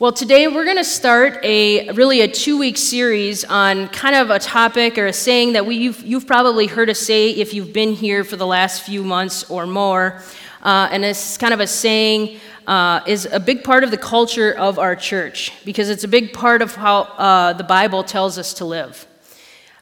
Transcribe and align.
Well, 0.00 0.10
today 0.10 0.48
we're 0.48 0.64
going 0.64 0.76
to 0.76 0.82
start 0.82 1.38
a 1.44 1.88
really 1.92 2.22
a 2.22 2.26
two 2.26 2.58
week 2.58 2.76
series 2.76 3.44
on 3.44 3.86
kind 3.90 4.16
of 4.16 4.28
a 4.28 4.40
topic 4.40 4.98
or 4.98 5.06
a 5.06 5.12
saying 5.12 5.52
that 5.52 5.66
we, 5.66 5.76
you've, 5.76 6.02
you've 6.04 6.26
probably 6.26 6.66
heard 6.66 6.90
us 6.90 6.98
say 6.98 7.30
if 7.30 7.54
you've 7.54 7.72
been 7.72 7.92
here 7.92 8.24
for 8.24 8.34
the 8.34 8.44
last 8.44 8.82
few 8.82 9.04
months 9.04 9.48
or 9.48 9.68
more. 9.68 10.20
Uh, 10.64 10.88
and 10.90 11.04
it's 11.04 11.38
kind 11.38 11.54
of 11.54 11.60
a 11.60 11.66
saying 11.68 12.40
uh, 12.66 13.02
is 13.06 13.26
a 13.26 13.38
big 13.38 13.62
part 13.62 13.84
of 13.84 13.92
the 13.92 13.96
culture 13.96 14.50
of 14.50 14.80
our 14.80 14.96
church 14.96 15.52
because 15.64 15.88
it's 15.88 16.02
a 16.02 16.08
big 16.08 16.32
part 16.32 16.60
of 16.60 16.74
how 16.74 17.02
uh, 17.02 17.52
the 17.52 17.62
Bible 17.62 18.02
tells 18.02 18.36
us 18.36 18.52
to 18.54 18.64
live. 18.64 19.06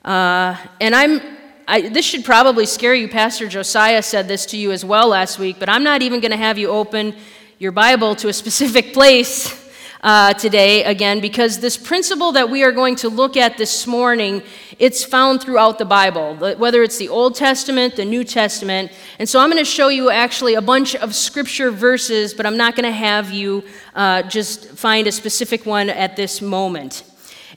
Uh, 0.05 0.55
and 0.79 0.95
I'm 0.95 1.23
I, 1.67 1.89
this 1.89 2.05
should 2.05 2.27
probably 2.27 2.67
scare 2.67 2.95
you. 2.95 3.09
Pastor 3.09 3.49
Josiah 3.49 4.03
said 4.03 4.29
this 4.29 4.45
to 4.47 4.59
you 4.59 4.73
as 4.73 4.85
well 4.85 5.09
last 5.09 5.39
week, 5.39 5.57
but 5.59 5.71
I'm 5.71 5.85
not 5.85 6.03
even 6.03 6.21
going 6.21 6.33
to 6.33 6.37
have 6.37 6.59
you 6.59 6.69
open 6.69 7.15
your 7.59 7.73
Bible 7.73 8.15
to 8.17 8.29
a 8.29 8.33
specific 8.35 8.93
place 8.93 9.62
uh, 10.03 10.35
today 10.35 10.83
again 10.85 11.21
because 11.21 11.61
this 11.61 11.77
principle 11.77 12.33
that 12.33 12.51
we 12.51 12.65
are 12.65 12.73
going 12.73 12.97
to 12.97 13.09
look 13.09 13.37
at 13.37 13.57
this 13.57 13.87
morning 13.87 14.43
it's 14.79 15.05
found 15.05 15.41
throughout 15.41 15.79
the 15.79 15.85
bible 15.85 16.35
whether 16.57 16.83
it's 16.83 16.99
the 16.99 17.09
old 17.09 17.37
testament 17.37 17.95
the 17.95 18.05
new 18.05 18.25
testament. 18.25 18.91
And 19.19 19.29
so 19.29 19.39
i'm 19.39 19.51
going 19.51 19.63
to 19.63 19.71
show 19.71 19.89
you 19.89 20.11
actually 20.11 20.55
a 20.55 20.63
bunch 20.63 20.97
of 20.97 21.15
scripture 21.15 21.71
verses 21.71 22.35
but 22.35 22.47
i'm 22.47 22.57
not 22.57 22.75
going 22.75 22.85
to 22.85 22.91
have 22.91 23.31
you 23.31 23.63
uh, 23.95 24.23
just 24.23 24.71
find 24.71 25.07
a 25.07 25.13
specific 25.13 25.67
one 25.67 25.91
at 25.91 26.17
this 26.17 26.41
moment. 26.41 27.05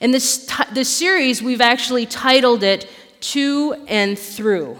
In 0.02 0.12
this, 0.12 0.46
t- 0.46 0.64
this 0.74 0.90
series 0.90 1.42
we've 1.42 1.62
actually 1.62 2.06
titled 2.06 2.64
it 2.64 2.88
to 3.22 3.74
and 3.88 4.20
through. 4.20 4.78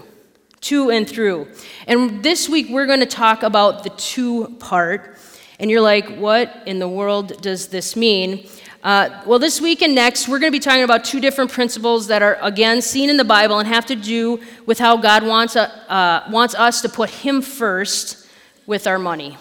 To 0.62 0.90
and 0.90 1.08
through. 1.08 1.48
And 1.86 2.22
this 2.22 2.48
week 2.48 2.68
we're 2.70 2.86
going 2.86 3.00
to 3.00 3.06
talk 3.06 3.42
about 3.42 3.82
the 3.82 3.90
two 3.90 4.56
part 4.60 5.16
and 5.58 5.70
you're 5.70 5.80
like, 5.80 6.16
what 6.16 6.62
in 6.66 6.78
the 6.78 6.88
world 6.88 7.40
does 7.40 7.68
this 7.68 7.96
mean? 7.96 8.46
Uh, 8.82 9.22
well, 9.26 9.38
this 9.38 9.60
week 9.60 9.82
and 9.82 9.94
next, 9.94 10.28
we're 10.28 10.38
going 10.38 10.52
to 10.52 10.56
be 10.56 10.62
talking 10.62 10.84
about 10.84 11.04
two 11.04 11.18
different 11.18 11.50
principles 11.50 12.06
that 12.06 12.22
are, 12.22 12.38
again, 12.40 12.80
seen 12.80 13.10
in 13.10 13.16
the 13.16 13.24
Bible 13.24 13.58
and 13.58 13.66
have 13.66 13.86
to 13.86 13.96
do 13.96 14.38
with 14.66 14.78
how 14.78 14.96
God 14.96 15.26
wants, 15.26 15.56
uh, 15.56 15.64
uh, 15.88 16.28
wants 16.30 16.54
us 16.54 16.82
to 16.82 16.88
put 16.88 17.10
Him 17.10 17.42
first 17.42 18.28
with 18.66 18.86
our 18.86 18.98
money. 18.98 19.38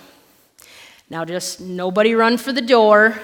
Now, 1.09 1.25
just 1.25 1.61
nobody 1.61 2.15
run 2.15 2.37
for 2.37 2.51
the 2.53 2.61
door. 2.61 3.19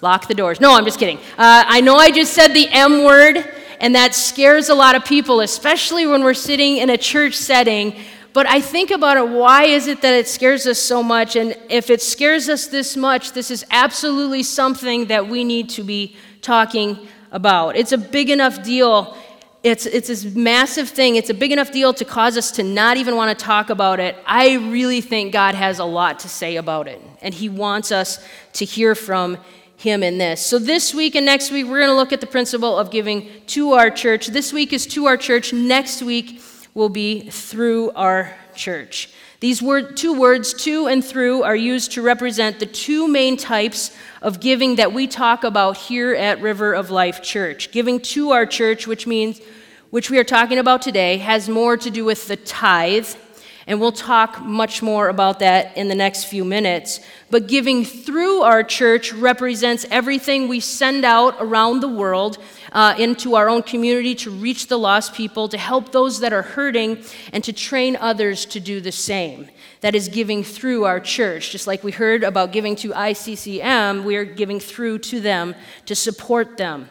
Lock 0.00 0.26
the 0.26 0.34
doors. 0.34 0.60
No, 0.60 0.74
I'm 0.74 0.84
just 0.84 0.98
kidding. 0.98 1.18
Uh, 1.18 1.62
I 1.68 1.80
know 1.80 1.94
I 1.94 2.10
just 2.10 2.32
said 2.32 2.48
the 2.48 2.66
M 2.70 3.04
word, 3.04 3.48
and 3.78 3.94
that 3.94 4.16
scares 4.16 4.68
a 4.68 4.74
lot 4.74 4.96
of 4.96 5.04
people, 5.04 5.40
especially 5.40 6.06
when 6.06 6.24
we're 6.24 6.34
sitting 6.34 6.78
in 6.78 6.90
a 6.90 6.98
church 6.98 7.34
setting 7.34 8.00
but 8.32 8.46
I 8.46 8.60
think 8.60 8.90
about 8.90 9.16
it 9.16 9.28
why 9.28 9.64
is 9.64 9.86
it 9.86 10.00
that 10.02 10.14
it 10.14 10.28
scares 10.28 10.66
us 10.66 10.78
so 10.78 11.02
much? 11.02 11.36
And 11.36 11.56
if 11.68 11.90
it 11.90 12.00
scares 12.00 12.48
us 12.48 12.66
this 12.66 12.96
much, 12.96 13.32
this 13.32 13.50
is 13.50 13.64
absolutely 13.70 14.42
something 14.42 15.06
that 15.06 15.28
we 15.28 15.44
need 15.44 15.68
to 15.70 15.82
be 15.82 16.16
talking 16.40 17.06
about. 17.30 17.76
It's 17.76 17.92
a 17.92 17.98
big 17.98 18.30
enough 18.30 18.62
deal. 18.62 19.16
It's, 19.62 19.86
it's 19.86 20.08
this 20.08 20.24
massive 20.24 20.88
thing. 20.88 21.16
It's 21.16 21.30
a 21.30 21.34
big 21.34 21.52
enough 21.52 21.70
deal 21.72 21.92
to 21.94 22.04
cause 22.04 22.36
us 22.36 22.50
to 22.52 22.62
not 22.62 22.96
even 22.96 23.16
want 23.16 23.36
to 23.36 23.44
talk 23.44 23.70
about 23.70 24.00
it. 24.00 24.16
I 24.26 24.54
really 24.56 25.00
think 25.00 25.32
God 25.32 25.54
has 25.54 25.78
a 25.78 25.84
lot 25.84 26.20
to 26.20 26.28
say 26.28 26.56
about 26.56 26.88
it, 26.88 27.00
and 27.20 27.32
He 27.32 27.48
wants 27.48 27.92
us 27.92 28.24
to 28.54 28.64
hear 28.64 28.94
from 28.94 29.38
Him 29.76 30.02
in 30.02 30.18
this. 30.18 30.44
So, 30.44 30.58
this 30.58 30.92
week 30.92 31.14
and 31.14 31.24
next 31.24 31.52
week, 31.52 31.66
we're 31.66 31.78
going 31.78 31.90
to 31.90 31.96
look 31.96 32.12
at 32.12 32.20
the 32.20 32.26
principle 32.26 32.76
of 32.76 32.90
giving 32.90 33.28
to 33.48 33.72
our 33.74 33.88
church. 33.88 34.26
This 34.28 34.52
week 34.52 34.72
is 34.72 34.84
to 34.88 35.06
our 35.06 35.16
church. 35.16 35.52
Next 35.52 36.02
week 36.02 36.40
will 36.74 36.88
be 36.88 37.20
through 37.28 37.90
our 37.92 38.34
church. 38.54 39.10
These 39.40 39.60
word, 39.60 39.96
two 39.96 40.12
words, 40.12 40.54
to 40.64 40.86
and 40.86 41.04
through, 41.04 41.42
are 41.42 41.56
used 41.56 41.92
to 41.92 42.02
represent 42.02 42.60
the 42.60 42.66
two 42.66 43.08
main 43.08 43.36
types 43.36 43.90
of 44.22 44.38
giving 44.38 44.76
that 44.76 44.92
we 44.92 45.06
talk 45.06 45.42
about 45.42 45.76
here 45.76 46.14
at 46.14 46.40
River 46.40 46.72
of 46.74 46.90
Life 46.90 47.22
Church. 47.22 47.72
Giving 47.72 47.98
to 48.00 48.30
our 48.30 48.46
church, 48.46 48.86
which 48.86 49.06
means, 49.06 49.40
which 49.90 50.10
we 50.10 50.18
are 50.18 50.24
talking 50.24 50.58
about 50.58 50.80
today, 50.80 51.18
has 51.18 51.48
more 51.48 51.76
to 51.76 51.90
do 51.90 52.04
with 52.04 52.28
the 52.28 52.36
tithe 52.36 53.08
and 53.66 53.80
we'll 53.80 53.92
talk 53.92 54.40
much 54.40 54.82
more 54.82 55.08
about 55.08 55.38
that 55.38 55.76
in 55.76 55.88
the 55.88 55.94
next 55.94 56.24
few 56.24 56.44
minutes. 56.44 57.00
But 57.30 57.46
giving 57.46 57.84
through 57.84 58.42
our 58.42 58.62
church 58.62 59.12
represents 59.12 59.86
everything 59.90 60.48
we 60.48 60.60
send 60.60 61.04
out 61.04 61.36
around 61.38 61.80
the 61.80 61.88
world 61.88 62.38
uh, 62.72 62.94
into 62.98 63.34
our 63.34 63.48
own 63.48 63.62
community 63.62 64.14
to 64.16 64.30
reach 64.30 64.66
the 64.66 64.78
lost 64.78 65.14
people, 65.14 65.48
to 65.48 65.58
help 65.58 65.92
those 65.92 66.20
that 66.20 66.32
are 66.32 66.42
hurting, 66.42 67.02
and 67.32 67.44
to 67.44 67.52
train 67.52 67.96
others 67.96 68.44
to 68.46 68.60
do 68.60 68.80
the 68.80 68.92
same. 68.92 69.48
That 69.80 69.94
is 69.94 70.08
giving 70.08 70.44
through 70.44 70.84
our 70.84 71.00
church. 71.00 71.50
Just 71.50 71.66
like 71.66 71.84
we 71.84 71.92
heard 71.92 72.24
about 72.24 72.52
giving 72.52 72.76
to 72.76 72.90
ICCM, 72.90 74.04
we 74.04 74.16
are 74.16 74.24
giving 74.24 74.60
through 74.60 74.98
to 75.00 75.20
them 75.20 75.54
to 75.86 75.94
support 75.94 76.56
them. 76.56 76.88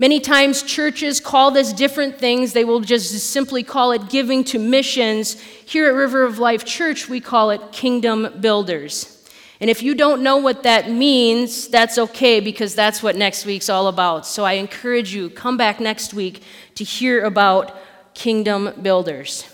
Many 0.00 0.18
times 0.18 0.62
churches 0.62 1.20
call 1.20 1.50
this 1.50 1.74
different 1.74 2.16
things. 2.16 2.54
They 2.54 2.64
will 2.64 2.80
just 2.80 3.12
simply 3.30 3.62
call 3.62 3.92
it 3.92 4.08
giving 4.08 4.44
to 4.44 4.58
missions. 4.58 5.38
Here 5.38 5.88
at 5.88 5.94
River 5.94 6.24
of 6.24 6.38
Life 6.38 6.64
Church, 6.64 7.06
we 7.06 7.20
call 7.20 7.50
it 7.50 7.60
kingdom 7.70 8.40
builders. 8.40 9.22
And 9.60 9.68
if 9.68 9.82
you 9.82 9.94
don't 9.94 10.22
know 10.22 10.38
what 10.38 10.62
that 10.62 10.90
means, 10.90 11.68
that's 11.68 11.98
okay 11.98 12.40
because 12.40 12.74
that's 12.74 13.02
what 13.02 13.14
next 13.14 13.44
week's 13.44 13.68
all 13.68 13.88
about. 13.88 14.26
So 14.26 14.42
I 14.42 14.54
encourage 14.54 15.12
you, 15.14 15.28
come 15.28 15.58
back 15.58 15.80
next 15.80 16.14
week 16.14 16.42
to 16.76 16.84
hear 16.84 17.22
about 17.22 17.76
kingdom 18.14 18.72
builders. 18.80 19.44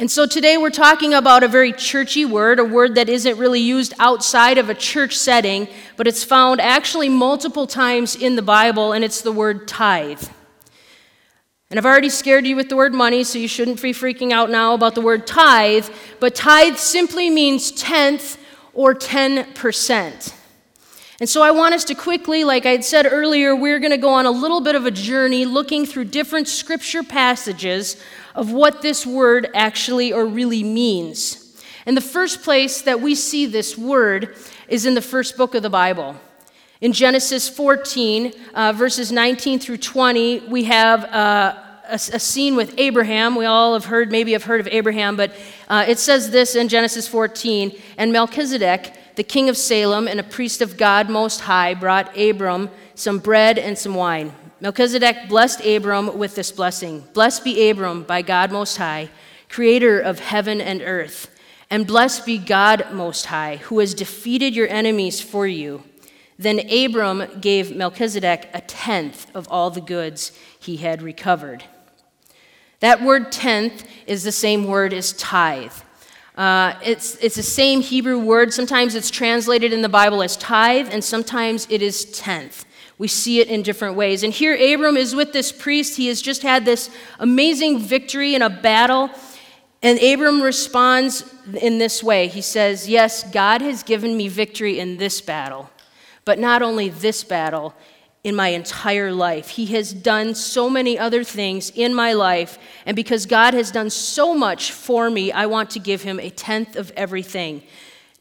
And 0.00 0.08
so 0.08 0.26
today 0.26 0.56
we're 0.56 0.70
talking 0.70 1.12
about 1.12 1.42
a 1.42 1.48
very 1.48 1.72
churchy 1.72 2.24
word, 2.24 2.60
a 2.60 2.64
word 2.64 2.94
that 2.94 3.08
isn't 3.08 3.36
really 3.36 3.58
used 3.58 3.92
outside 3.98 4.56
of 4.56 4.70
a 4.70 4.74
church 4.74 5.16
setting, 5.16 5.66
but 5.96 6.06
it's 6.06 6.22
found 6.22 6.60
actually 6.60 7.08
multiple 7.08 7.66
times 7.66 8.14
in 8.14 8.36
the 8.36 8.42
Bible, 8.42 8.92
and 8.92 9.04
it's 9.04 9.22
the 9.22 9.32
word 9.32 9.66
tithe. 9.66 10.22
And 11.68 11.80
I've 11.80 11.84
already 11.84 12.10
scared 12.10 12.46
you 12.46 12.54
with 12.54 12.68
the 12.68 12.76
word 12.76 12.94
money, 12.94 13.24
so 13.24 13.40
you 13.40 13.48
shouldn't 13.48 13.82
be 13.82 13.92
freaking 13.92 14.30
out 14.30 14.50
now 14.50 14.72
about 14.72 14.94
the 14.94 15.00
word 15.00 15.26
tithe, 15.26 15.88
but 16.20 16.36
tithe 16.36 16.76
simply 16.76 17.28
means 17.28 17.72
tenth 17.72 18.38
or 18.74 18.94
10%. 18.94 20.32
And 21.20 21.28
so 21.28 21.42
I 21.42 21.50
want 21.50 21.74
us 21.74 21.82
to 21.86 21.96
quickly, 21.96 22.44
like 22.44 22.64
I 22.64 22.70
had 22.70 22.84
said 22.84 23.04
earlier, 23.10 23.56
we're 23.56 23.80
going 23.80 23.90
to 23.90 23.96
go 23.96 24.10
on 24.10 24.24
a 24.24 24.30
little 24.30 24.60
bit 24.60 24.76
of 24.76 24.86
a 24.86 24.90
journey 24.92 25.44
looking 25.44 25.84
through 25.84 26.04
different 26.04 26.46
scripture 26.46 27.02
passages 27.02 28.00
of 28.36 28.52
what 28.52 28.82
this 28.82 29.04
word 29.04 29.48
actually 29.52 30.12
or 30.12 30.24
really 30.24 30.62
means. 30.62 31.60
And 31.86 31.96
the 31.96 32.02
first 32.02 32.42
place 32.42 32.82
that 32.82 33.00
we 33.00 33.16
see 33.16 33.46
this 33.46 33.76
word 33.76 34.36
is 34.68 34.86
in 34.86 34.94
the 34.94 35.02
first 35.02 35.36
book 35.36 35.56
of 35.56 35.64
the 35.64 35.70
Bible. 35.70 36.14
In 36.80 36.92
Genesis 36.92 37.48
14, 37.48 38.32
uh, 38.54 38.72
verses 38.72 39.10
19 39.10 39.58
through 39.58 39.78
20, 39.78 40.46
we 40.48 40.64
have 40.64 41.04
uh, 41.06 41.56
a, 41.88 41.94
a, 41.94 42.20
scene 42.20 42.54
with 42.54 42.78
Abraham. 42.78 43.34
We 43.34 43.46
all 43.46 43.72
have 43.72 43.86
heard, 43.86 44.12
maybe 44.12 44.32
have 44.32 44.44
heard 44.44 44.60
of 44.60 44.68
Abraham, 44.68 45.16
but 45.16 45.32
uh, 45.68 45.84
it 45.88 45.98
says 45.98 46.30
this 46.30 46.54
in 46.54 46.68
Genesis 46.68 47.08
14 47.08 47.76
And 47.96 48.12
Melchizedek, 48.12 48.92
the 49.18 49.24
king 49.24 49.48
of 49.48 49.56
Salem 49.56 50.06
and 50.06 50.20
a 50.20 50.22
priest 50.22 50.62
of 50.62 50.76
God 50.76 51.10
Most 51.10 51.40
High, 51.40 51.74
brought 51.74 52.16
Abram 52.16 52.70
some 52.94 53.18
bread 53.18 53.58
and 53.58 53.76
some 53.76 53.96
wine. 53.96 54.32
Melchizedek 54.60 55.28
blessed 55.28 55.66
Abram 55.66 56.16
with 56.16 56.36
this 56.36 56.52
blessing 56.52 57.00
Blessed 57.14 57.42
be 57.42 57.68
Abram 57.68 58.04
by 58.04 58.22
God 58.22 58.52
Most 58.52 58.76
High, 58.76 59.10
creator 59.48 59.98
of 59.98 60.20
heaven 60.20 60.60
and 60.60 60.80
earth. 60.82 61.36
And 61.68 61.84
blessed 61.84 62.26
be 62.26 62.38
God 62.38 62.92
Most 62.92 63.26
High, 63.26 63.56
who 63.56 63.80
has 63.80 63.92
defeated 63.92 64.54
your 64.54 64.68
enemies 64.68 65.20
for 65.20 65.48
you. 65.48 65.82
Then 66.38 66.60
Abram 66.70 67.40
gave 67.40 67.74
Melchizedek 67.74 68.48
a 68.54 68.60
tenth 68.60 69.34
of 69.34 69.48
all 69.48 69.70
the 69.70 69.80
goods 69.80 70.30
he 70.60 70.76
had 70.76 71.02
recovered. 71.02 71.64
That 72.78 73.02
word 73.02 73.32
tenth 73.32 73.84
is 74.06 74.22
the 74.22 74.30
same 74.30 74.68
word 74.68 74.92
as 74.92 75.12
tithe. 75.12 75.72
Uh, 76.38 76.78
it's, 76.84 77.16
it's 77.16 77.34
the 77.34 77.42
same 77.42 77.80
Hebrew 77.80 78.16
word. 78.16 78.54
Sometimes 78.54 78.94
it's 78.94 79.10
translated 79.10 79.72
in 79.72 79.82
the 79.82 79.88
Bible 79.88 80.22
as 80.22 80.36
tithe, 80.36 80.88
and 80.92 81.02
sometimes 81.02 81.66
it 81.68 81.82
is 81.82 82.04
tenth. 82.04 82.64
We 82.96 83.08
see 83.08 83.40
it 83.40 83.48
in 83.48 83.62
different 83.62 83.96
ways. 83.96 84.22
And 84.22 84.32
here, 84.32 84.54
Abram 84.54 84.96
is 84.96 85.16
with 85.16 85.32
this 85.32 85.50
priest. 85.50 85.96
He 85.96 86.06
has 86.06 86.22
just 86.22 86.42
had 86.42 86.64
this 86.64 86.90
amazing 87.18 87.80
victory 87.80 88.36
in 88.36 88.42
a 88.42 88.50
battle. 88.50 89.10
And 89.82 90.00
Abram 90.00 90.40
responds 90.40 91.24
in 91.60 91.78
this 91.78 92.04
way 92.04 92.28
He 92.28 92.40
says, 92.40 92.88
Yes, 92.88 93.28
God 93.32 93.60
has 93.60 93.82
given 93.82 94.16
me 94.16 94.28
victory 94.28 94.78
in 94.78 94.96
this 94.96 95.20
battle, 95.20 95.70
but 96.24 96.38
not 96.38 96.62
only 96.62 96.88
this 96.88 97.24
battle, 97.24 97.74
in 98.24 98.34
my 98.34 98.48
entire 98.48 99.12
life. 99.12 99.50
He 99.50 99.66
has 99.66 99.92
done 99.92 100.34
so 100.34 100.68
many 100.68 100.98
other 100.98 101.24
things 101.24 101.70
in 101.70 101.94
my 101.94 102.12
life, 102.12 102.58
and 102.84 102.94
because 102.94 103.26
God 103.26 103.54
has 103.54 103.70
done 103.70 103.90
so 103.90 104.34
much 104.34 104.72
for 104.72 105.08
me, 105.08 105.32
I 105.32 105.46
want 105.46 105.70
to 105.70 105.78
give 105.78 106.02
him 106.02 106.18
a 106.18 106.30
tenth 106.30 106.76
of 106.76 106.92
everything 106.96 107.62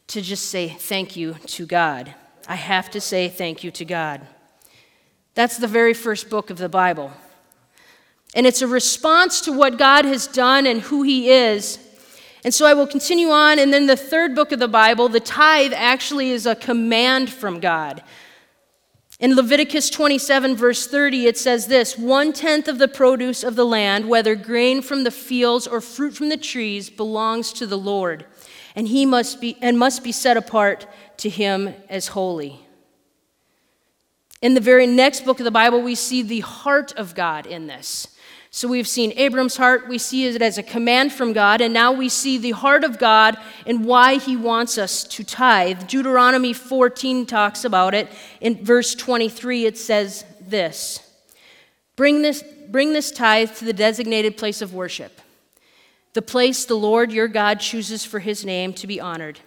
to 0.08 0.22
just 0.22 0.46
say 0.46 0.70
thank 0.70 1.16
you 1.16 1.36
to 1.48 1.66
God. 1.66 2.14
I 2.48 2.56
have 2.56 2.90
to 2.92 3.02
say 3.02 3.28
thank 3.28 3.64
you 3.64 3.72
to 3.72 3.86
God. 3.86 4.26
That's 5.36 5.58
the 5.58 5.68
very 5.68 5.94
first 5.94 6.30
book 6.30 6.50
of 6.50 6.58
the 6.58 6.70
Bible. 6.70 7.12
And 8.34 8.46
it's 8.46 8.62
a 8.62 8.68
response 8.68 9.42
to 9.42 9.52
what 9.52 9.78
God 9.78 10.06
has 10.06 10.28
done 10.28 10.66
and 10.66 10.82
who 10.82 11.04
He 11.04 11.30
is. 11.30 11.80
And 12.44 12.54
so 12.54 12.66
I 12.66 12.74
will 12.74 12.88
continue 12.88 13.30
on. 13.30 13.60
And 13.60 13.74
then 13.74 13.88
the 13.88 13.98
third 13.98 14.36
book 14.36 14.52
of 14.52 14.60
the 14.60 14.68
Bible, 14.68 15.10
the 15.10 15.20
tithe 15.20 15.74
actually 15.76 16.32
is 16.32 16.46
a 16.46 16.56
command 16.56 17.30
from 17.30 17.60
God. 17.60 18.04
In 19.20 19.36
Leviticus 19.36 19.90
27, 19.90 20.56
verse 20.56 20.86
30, 20.86 21.26
it 21.26 21.38
says 21.38 21.68
this 21.68 21.98
One 21.98 22.34
tenth 22.34 22.68
of 22.68 22.78
the 22.78 22.88
produce 22.88 23.44
of 23.44 23.56
the 23.56 23.66
land, 23.66 24.08
whether 24.08 24.36
grain 24.36 24.82
from 24.82 25.04
the 25.04 25.12
fields 25.12 25.66
or 25.66 25.82
fruit 25.82 26.16
from 26.16 26.30
the 26.30 26.38
trees, 26.38 26.90
belongs 26.90 27.52
to 27.54 27.66
the 27.66 27.78
Lord, 27.78 28.26
and 28.76 28.88
he 28.88 29.06
must 29.08 29.42
be, 29.42 29.58
and 29.60 29.80
must 29.80 30.04
be 30.04 30.12
set 30.12 30.38
apart 30.38 30.86
to 31.18 31.30
him 31.30 31.74
as 31.90 32.10
holy. 32.10 32.60
In 34.40 34.54
the 34.54 34.62
very 34.62 34.86
next 34.86 35.26
book 35.26 35.40
of 35.40 35.46
the 35.46 35.52
Bible, 35.52 35.82
we 35.82 35.96
see 35.96 36.22
the 36.22 36.42
heart 36.42 36.94
of 36.94 37.16
God 37.16 37.48
in 37.48 37.66
this. 37.66 38.16
So 38.58 38.68
we've 38.68 38.88
seen 38.88 39.14
Abram's 39.18 39.58
heart, 39.58 39.88
we 39.88 40.00
see 40.00 40.26
it 40.26 40.42
as 40.42 40.58
a 40.58 40.64
command 40.64 41.14
from 41.14 41.32
God, 41.32 41.62
and 41.62 41.72
now 41.72 41.92
we 41.92 42.10
see 42.10 42.40
the 42.40 42.54
heart 42.54 42.84
of 42.84 42.98
God 42.98 43.38
and 43.68 43.86
why 43.86 44.18
he 44.18 44.36
wants 44.36 44.80
us 44.80 45.04
to 45.04 45.24
tithe. 45.24 45.86
Deuteronomy 45.86 46.54
14 46.54 47.28
talks 47.28 47.64
about 47.64 47.94
it. 47.94 48.08
In 48.42 48.66
verse 48.66 48.96
23, 48.96 49.68
it 49.68 49.78
says 49.78 50.26
this 50.42 51.08
Bring 51.96 52.24
this, 52.24 52.44
bring 52.68 52.94
this 52.94 53.12
tithe 53.12 53.54
to 53.58 53.66
the 53.66 53.74
designated 53.74 54.38
place 54.38 54.64
of 54.64 54.74
worship, 54.74 55.22
the 56.14 56.24
place 56.24 56.66
the 56.66 56.74
Lord 56.74 57.12
your 57.12 57.28
God 57.28 57.60
chooses 57.60 58.06
for 58.06 58.18
his 58.18 58.44
name 58.44 58.74
to 58.74 58.88
be 58.88 59.00
honored, 59.00 59.40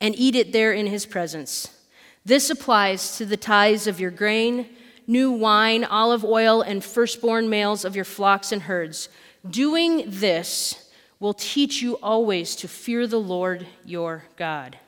and 0.00 0.14
eat 0.16 0.36
it 0.36 0.52
there 0.52 0.72
in 0.72 0.86
his 0.86 1.06
presence. 1.06 1.76
This 2.24 2.50
applies 2.50 3.16
to 3.16 3.26
the 3.26 3.36
tithes 3.36 3.88
of 3.88 3.98
your 3.98 4.12
grain 4.12 4.68
new 5.08 5.32
wine, 5.32 5.82
olive 5.82 6.24
oil, 6.24 6.62
and 6.62 6.84
firstborn 6.84 7.48
males 7.48 7.84
of 7.84 7.96
your 7.96 8.04
flocks 8.04 8.52
and 8.52 8.62
herds. 8.62 9.08
Doing 9.48 10.04
this 10.06 10.88
will 11.18 11.34
teach 11.34 11.82
you 11.82 11.94
always 11.94 12.54
to 12.56 12.68
fear 12.68 13.06
the 13.06 13.18
Lord 13.18 13.66
your 13.84 14.24
God. 14.36 14.78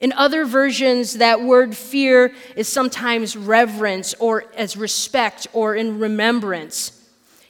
In 0.00 0.12
other 0.12 0.44
versions, 0.44 1.14
that 1.18 1.40
word 1.40 1.76
fear 1.76 2.34
is 2.56 2.66
sometimes 2.66 3.36
reverence 3.36 4.14
or 4.18 4.44
as 4.56 4.76
respect 4.76 5.46
or 5.52 5.76
in 5.76 6.00
remembrance. 6.00 6.98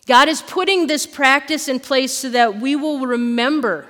God 0.07 0.29
is 0.29 0.43
putting 0.43 0.87
this 0.87 1.07
practice 1.07 1.67
in 1.67 1.81
place 1.81 2.13
so 2.13 2.29
that 2.29 2.61
we 2.61 2.77
will 2.77 3.07
remember 3.07 3.89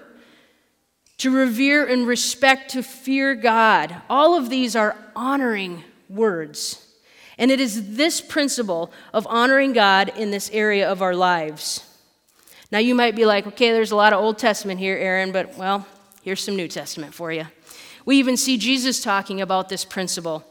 to 1.19 1.31
revere 1.31 1.87
and 1.87 2.07
respect, 2.07 2.71
to 2.73 2.83
fear 2.83 3.35
God. 3.35 3.95
All 4.09 4.37
of 4.37 4.49
these 4.49 4.77
are 4.77 4.97
honoring 5.17 5.83
words. 6.09 6.92
And 7.39 7.51
it 7.51 7.61
is 7.61 7.97
this 7.97 8.21
principle 8.21 8.93
of 9.13 9.27
honoring 9.29 9.73
God 9.73 10.13
in 10.17 10.31
this 10.31 10.51
area 10.53 10.91
of 10.91 11.03
our 11.03 11.15
lives. 11.15 11.89
Now, 12.71 12.79
you 12.79 12.95
might 12.95 13.15
be 13.15 13.27
like, 13.27 13.47
okay, 13.47 13.73
there's 13.73 13.91
a 13.91 13.97
lot 13.97 14.13
of 14.13 14.21
Old 14.21 14.39
Testament 14.39 14.81
here, 14.81 14.97
Aaron, 14.97 15.33
but 15.33 15.57
well, 15.57 15.87
here's 16.23 16.43
some 16.43 16.57
New 16.57 16.69
Testament 16.69 17.15
for 17.15 17.33
you. 17.33 17.47
We 18.05 18.17
even 18.17 18.37
see 18.37 18.57
Jesus 18.57 19.03
talking 19.03 19.41
about 19.41 19.69
this 19.69 19.85
principle 19.85 20.45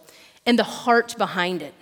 and 0.45 0.57
the 0.57 0.63
heart 0.63 1.17
behind 1.17 1.61
it. 1.61 1.73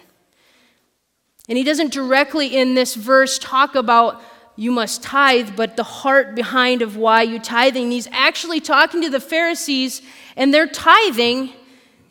And 1.47 1.57
he 1.57 1.63
doesn't 1.63 1.91
directly 1.91 2.55
in 2.55 2.75
this 2.75 2.95
verse 2.95 3.39
talk 3.39 3.75
about 3.75 4.21
you 4.55 4.71
must 4.71 5.01
tithe, 5.01 5.55
but 5.55 5.77
the 5.77 5.83
heart 5.83 6.35
behind 6.35 6.81
of 6.81 6.97
why 6.97 7.21
you 7.21 7.39
tithing. 7.39 7.91
He's 7.91 8.07
actually 8.11 8.59
talking 8.59 9.01
to 9.01 9.09
the 9.09 9.21
Pharisees, 9.21 10.01
and 10.35 10.53
they're 10.53 10.67
tithing, 10.67 11.53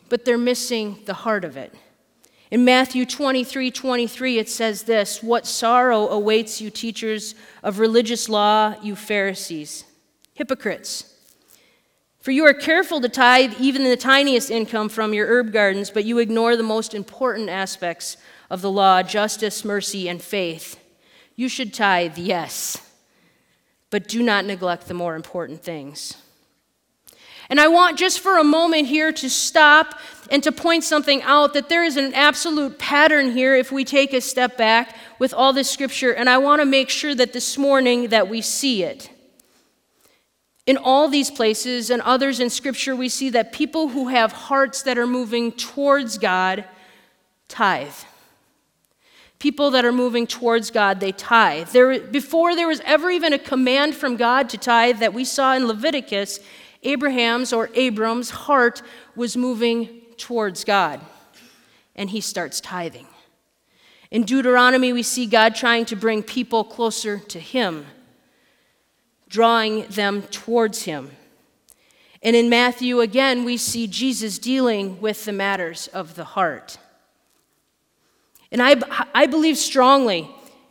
but 0.09 0.25
they're 0.25 0.37
missing 0.37 0.97
the 1.05 1.13
heart 1.13 1.45
of 1.45 1.57
it. 1.57 1.73
In 2.51 2.65
Matthew 2.65 3.05
23 3.05 3.69
23, 3.69 4.39
it 4.39 4.49
says 4.49 4.83
this 4.83 5.21
What 5.21 5.45
sorrow 5.45 6.07
awaits 6.07 6.59
you, 6.59 6.69
teachers 6.71 7.35
of 7.61 7.79
religious 7.79 8.27
law, 8.27 8.75
you 8.81 8.95
Pharisees, 8.95 9.85
hypocrites! 10.33 11.13
For 12.19 12.31
you 12.31 12.45
are 12.45 12.53
careful 12.53 12.99
to 13.01 13.07
tithe 13.07 13.53
even 13.59 13.83
the 13.83 13.95
tiniest 13.95 14.51
income 14.51 14.89
from 14.89 15.13
your 15.13 15.27
herb 15.27 15.53
gardens, 15.53 15.89
but 15.89 16.03
you 16.03 16.17
ignore 16.17 16.57
the 16.57 16.63
most 16.63 16.93
important 16.93 17.49
aspects 17.49 18.17
of 18.49 18.61
the 18.61 18.71
law 18.71 19.03
justice, 19.03 19.63
mercy, 19.63 20.09
and 20.09 20.21
faith. 20.21 20.79
You 21.35 21.47
should 21.47 21.73
tithe, 21.73 22.17
yes, 22.17 22.77
but 23.89 24.07
do 24.07 24.21
not 24.21 24.45
neglect 24.45 24.87
the 24.87 24.93
more 24.93 25.15
important 25.15 25.63
things. 25.63 26.15
And 27.49 27.59
I 27.59 27.67
want 27.67 27.97
just 27.97 28.19
for 28.19 28.37
a 28.37 28.43
moment 28.43 28.87
here 28.87 29.11
to 29.11 29.29
stop 29.29 29.99
and 30.29 30.43
to 30.43 30.51
point 30.51 30.83
something 30.83 31.23
out 31.23 31.53
that 31.55 31.69
there 31.69 31.83
is 31.83 31.97
an 31.97 32.13
absolute 32.13 32.77
pattern 32.77 33.31
here 33.31 33.55
if 33.55 33.71
we 33.71 33.83
take 33.83 34.13
a 34.13 34.21
step 34.21 34.57
back 34.57 34.95
with 35.17 35.33
all 35.33 35.51
this 35.53 35.69
scripture 35.69 36.13
and 36.13 36.29
I 36.29 36.37
want 36.37 36.61
to 36.61 36.65
make 36.65 36.89
sure 36.89 37.15
that 37.15 37.33
this 37.33 37.57
morning 37.57 38.09
that 38.09 38.29
we 38.29 38.41
see 38.41 38.83
it. 38.83 39.09
In 40.67 40.77
all 40.77 41.07
these 41.07 41.31
places 41.31 41.89
and 41.89 42.03
others 42.03 42.39
in 42.39 42.51
scripture 42.51 42.95
we 42.95 43.09
see 43.09 43.31
that 43.31 43.51
people 43.51 43.89
who 43.89 44.09
have 44.09 44.31
hearts 44.31 44.83
that 44.83 44.99
are 44.99 45.07
moving 45.07 45.51
towards 45.51 46.19
God 46.19 46.65
tithe. 47.47 47.95
People 49.39 49.71
that 49.71 49.85
are 49.85 49.93
moving 49.93 50.27
towards 50.27 50.69
God, 50.69 50.99
they 50.99 51.13
tithe. 51.13 51.69
There, 51.69 51.99
before 51.99 52.57
there 52.57 52.67
was 52.67 52.81
ever 52.81 53.09
even 53.09 53.31
a 53.31 53.39
command 53.39 53.95
from 53.95 54.17
God 54.17 54.49
to 54.49 54.57
tithe 54.57 54.99
that 54.99 55.13
we 55.13 55.23
saw 55.23 55.55
in 55.55 55.65
Leviticus, 55.65 56.41
Abraham's 56.83 57.51
or 57.51 57.69
Abram's 57.73 58.29
heart 58.29 58.81
was 59.15 59.35
moving 59.35 60.01
towards 60.17 60.63
God, 60.63 61.01
and 61.95 62.09
he 62.09 62.21
starts 62.21 62.61
tithing. 62.61 63.07
In 64.11 64.23
Deuteronomy, 64.23 64.91
we 64.91 65.03
see 65.03 65.25
God 65.25 65.55
trying 65.55 65.85
to 65.85 65.95
bring 65.95 66.23
people 66.23 66.63
closer 66.63 67.19
to 67.19 67.39
him, 67.39 67.85
drawing 69.27 69.85
them 69.87 70.23
towards 70.23 70.83
him. 70.83 71.11
And 72.23 72.35
in 72.35 72.49
Matthew, 72.49 72.99
again, 73.01 73.45
we 73.45 73.55
see 73.55 73.87
Jesus 73.87 74.39
dealing 74.39 74.99
with 74.99 75.25
the 75.25 75.31
matters 75.31 75.87
of 75.87 76.15
the 76.15 76.23
heart. 76.23 76.77
And 78.51 78.61
I, 78.61 78.75
I 79.13 79.27
believe 79.27 79.57
strongly 79.57 80.29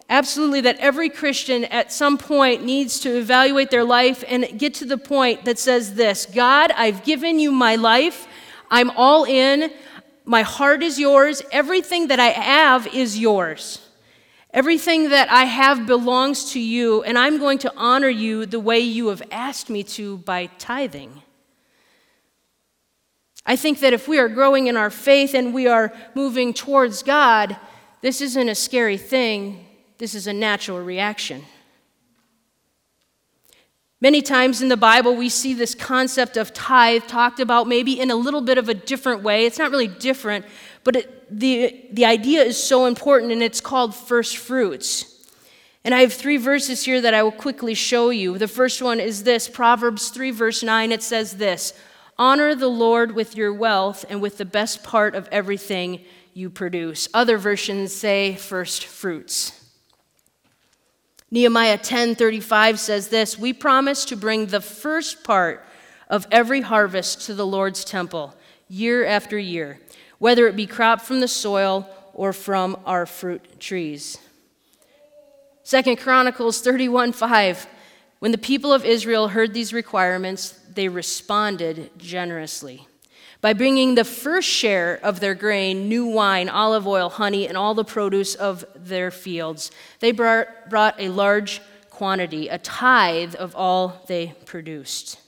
absolutely 0.08 0.62
that 0.62 0.78
every 0.78 1.08
Christian 1.10 1.64
at 1.64 1.92
some 1.92 2.18
point 2.18 2.64
needs 2.64 3.00
to 3.00 3.16
evaluate 3.16 3.70
their 3.70 3.84
life 3.84 4.24
and 4.26 4.58
get 4.58 4.74
to 4.74 4.84
the 4.84 4.98
point 4.98 5.44
that 5.44 5.58
says 5.58 5.94
this 5.94 6.26
God, 6.26 6.70
I've 6.72 7.04
given 7.04 7.38
you 7.38 7.52
my 7.52 7.76
life. 7.76 8.26
I'm 8.70 8.90
all 8.90 9.24
in. 9.24 9.70
My 10.24 10.42
heart 10.42 10.82
is 10.82 10.98
yours. 10.98 11.42
Everything 11.50 12.08
that 12.08 12.20
I 12.20 12.28
have 12.28 12.86
is 12.88 13.18
yours. 13.18 13.80
Everything 14.52 15.10
that 15.10 15.30
I 15.30 15.44
have 15.44 15.86
belongs 15.86 16.52
to 16.52 16.60
you, 16.60 17.02
and 17.02 17.18
I'm 17.18 17.38
going 17.38 17.58
to 17.58 17.72
honor 17.76 18.08
you 18.08 18.46
the 18.46 18.60
way 18.60 18.80
you 18.80 19.08
have 19.08 19.22
asked 19.30 19.68
me 19.68 19.82
to 19.84 20.18
by 20.18 20.46
tithing. 20.58 21.22
I 23.44 23.56
think 23.56 23.80
that 23.80 23.92
if 23.92 24.08
we 24.08 24.18
are 24.18 24.28
growing 24.28 24.66
in 24.66 24.76
our 24.76 24.90
faith 24.90 25.34
and 25.34 25.54
we 25.54 25.66
are 25.66 25.92
moving 26.14 26.52
towards 26.52 27.02
God, 27.02 27.56
this 28.00 28.20
isn't 28.20 28.48
a 28.48 28.54
scary 28.54 28.98
thing. 28.98 29.67
This 29.98 30.14
is 30.14 30.26
a 30.26 30.32
natural 30.32 30.80
reaction. 30.80 31.44
Many 34.00 34.22
times 34.22 34.62
in 34.62 34.68
the 34.68 34.76
Bible, 34.76 35.16
we 35.16 35.28
see 35.28 35.54
this 35.54 35.74
concept 35.74 36.36
of 36.36 36.54
tithe 36.54 37.08
talked 37.08 37.40
about 37.40 37.66
maybe 37.66 37.98
in 37.98 38.12
a 38.12 38.14
little 38.14 38.40
bit 38.40 38.56
of 38.56 38.68
a 38.68 38.74
different 38.74 39.24
way. 39.24 39.44
It's 39.44 39.58
not 39.58 39.72
really 39.72 39.88
different, 39.88 40.44
but 40.84 40.94
it, 40.94 41.40
the, 41.40 41.84
the 41.90 42.04
idea 42.04 42.42
is 42.42 42.62
so 42.62 42.86
important, 42.86 43.32
and 43.32 43.42
it's 43.42 43.60
called 43.60 43.96
first 43.96 44.36
fruits. 44.36 45.26
And 45.84 45.92
I 45.92 46.02
have 46.02 46.12
three 46.12 46.36
verses 46.36 46.84
here 46.84 47.00
that 47.00 47.12
I 47.12 47.24
will 47.24 47.32
quickly 47.32 47.74
show 47.74 48.10
you. 48.10 48.38
The 48.38 48.46
first 48.46 48.80
one 48.80 49.00
is 49.00 49.24
this 49.24 49.48
Proverbs 49.48 50.10
3, 50.10 50.30
verse 50.30 50.62
9. 50.62 50.92
It 50.92 51.02
says 51.02 51.38
this 51.38 51.72
Honor 52.16 52.54
the 52.54 52.68
Lord 52.68 53.16
with 53.16 53.36
your 53.36 53.52
wealth 53.52 54.04
and 54.08 54.22
with 54.22 54.38
the 54.38 54.44
best 54.44 54.84
part 54.84 55.16
of 55.16 55.28
everything 55.32 56.04
you 56.34 56.50
produce. 56.50 57.08
Other 57.12 57.36
versions 57.36 57.92
say 57.92 58.36
first 58.36 58.84
fruits. 58.84 59.57
Nehemiah 61.30 61.78
10:35 61.78 62.78
says 62.78 63.08
this, 63.08 63.38
"We 63.38 63.52
promise 63.52 64.04
to 64.06 64.16
bring 64.16 64.46
the 64.46 64.60
first 64.60 65.24
part 65.24 65.64
of 66.08 66.26
every 66.30 66.62
harvest 66.62 67.26
to 67.26 67.34
the 67.34 67.46
Lord's 67.46 67.84
temple 67.84 68.34
year 68.68 69.04
after 69.04 69.38
year, 69.38 69.80
whether 70.18 70.46
it 70.46 70.56
be 70.56 70.66
crop 70.66 71.02
from 71.02 71.20
the 71.20 71.28
soil 71.28 71.88
or 72.14 72.32
from 72.32 72.78
our 72.86 73.04
fruit 73.04 73.60
trees." 73.60 74.16
Second 75.62 75.96
Chronicles 75.96 76.62
31:5 76.62 77.66
When 78.20 78.32
the 78.32 78.38
people 78.38 78.72
of 78.72 78.84
Israel 78.84 79.28
heard 79.28 79.54
these 79.54 79.72
requirements, 79.72 80.54
they 80.74 80.88
responded 80.88 81.90
generously 81.98 82.88
by 83.40 83.52
bringing 83.52 83.94
the 83.94 84.04
first 84.04 84.48
share 84.48 84.98
of 85.02 85.20
their 85.20 85.34
grain, 85.34 85.88
new 85.88 86.06
wine, 86.06 86.48
olive 86.48 86.86
oil, 86.86 87.08
honey, 87.08 87.46
and 87.46 87.56
all 87.56 87.74
the 87.74 87.84
produce 87.84 88.34
of 88.34 88.64
their 88.74 89.10
fields. 89.10 89.70
They 90.00 90.10
brought, 90.12 90.48
brought 90.68 90.96
a 90.98 91.08
large 91.08 91.60
quantity, 91.88 92.48
a 92.48 92.58
tithe 92.58 93.34
of 93.36 93.54
all 93.54 94.04
they 94.08 94.34
produced. 94.44 95.20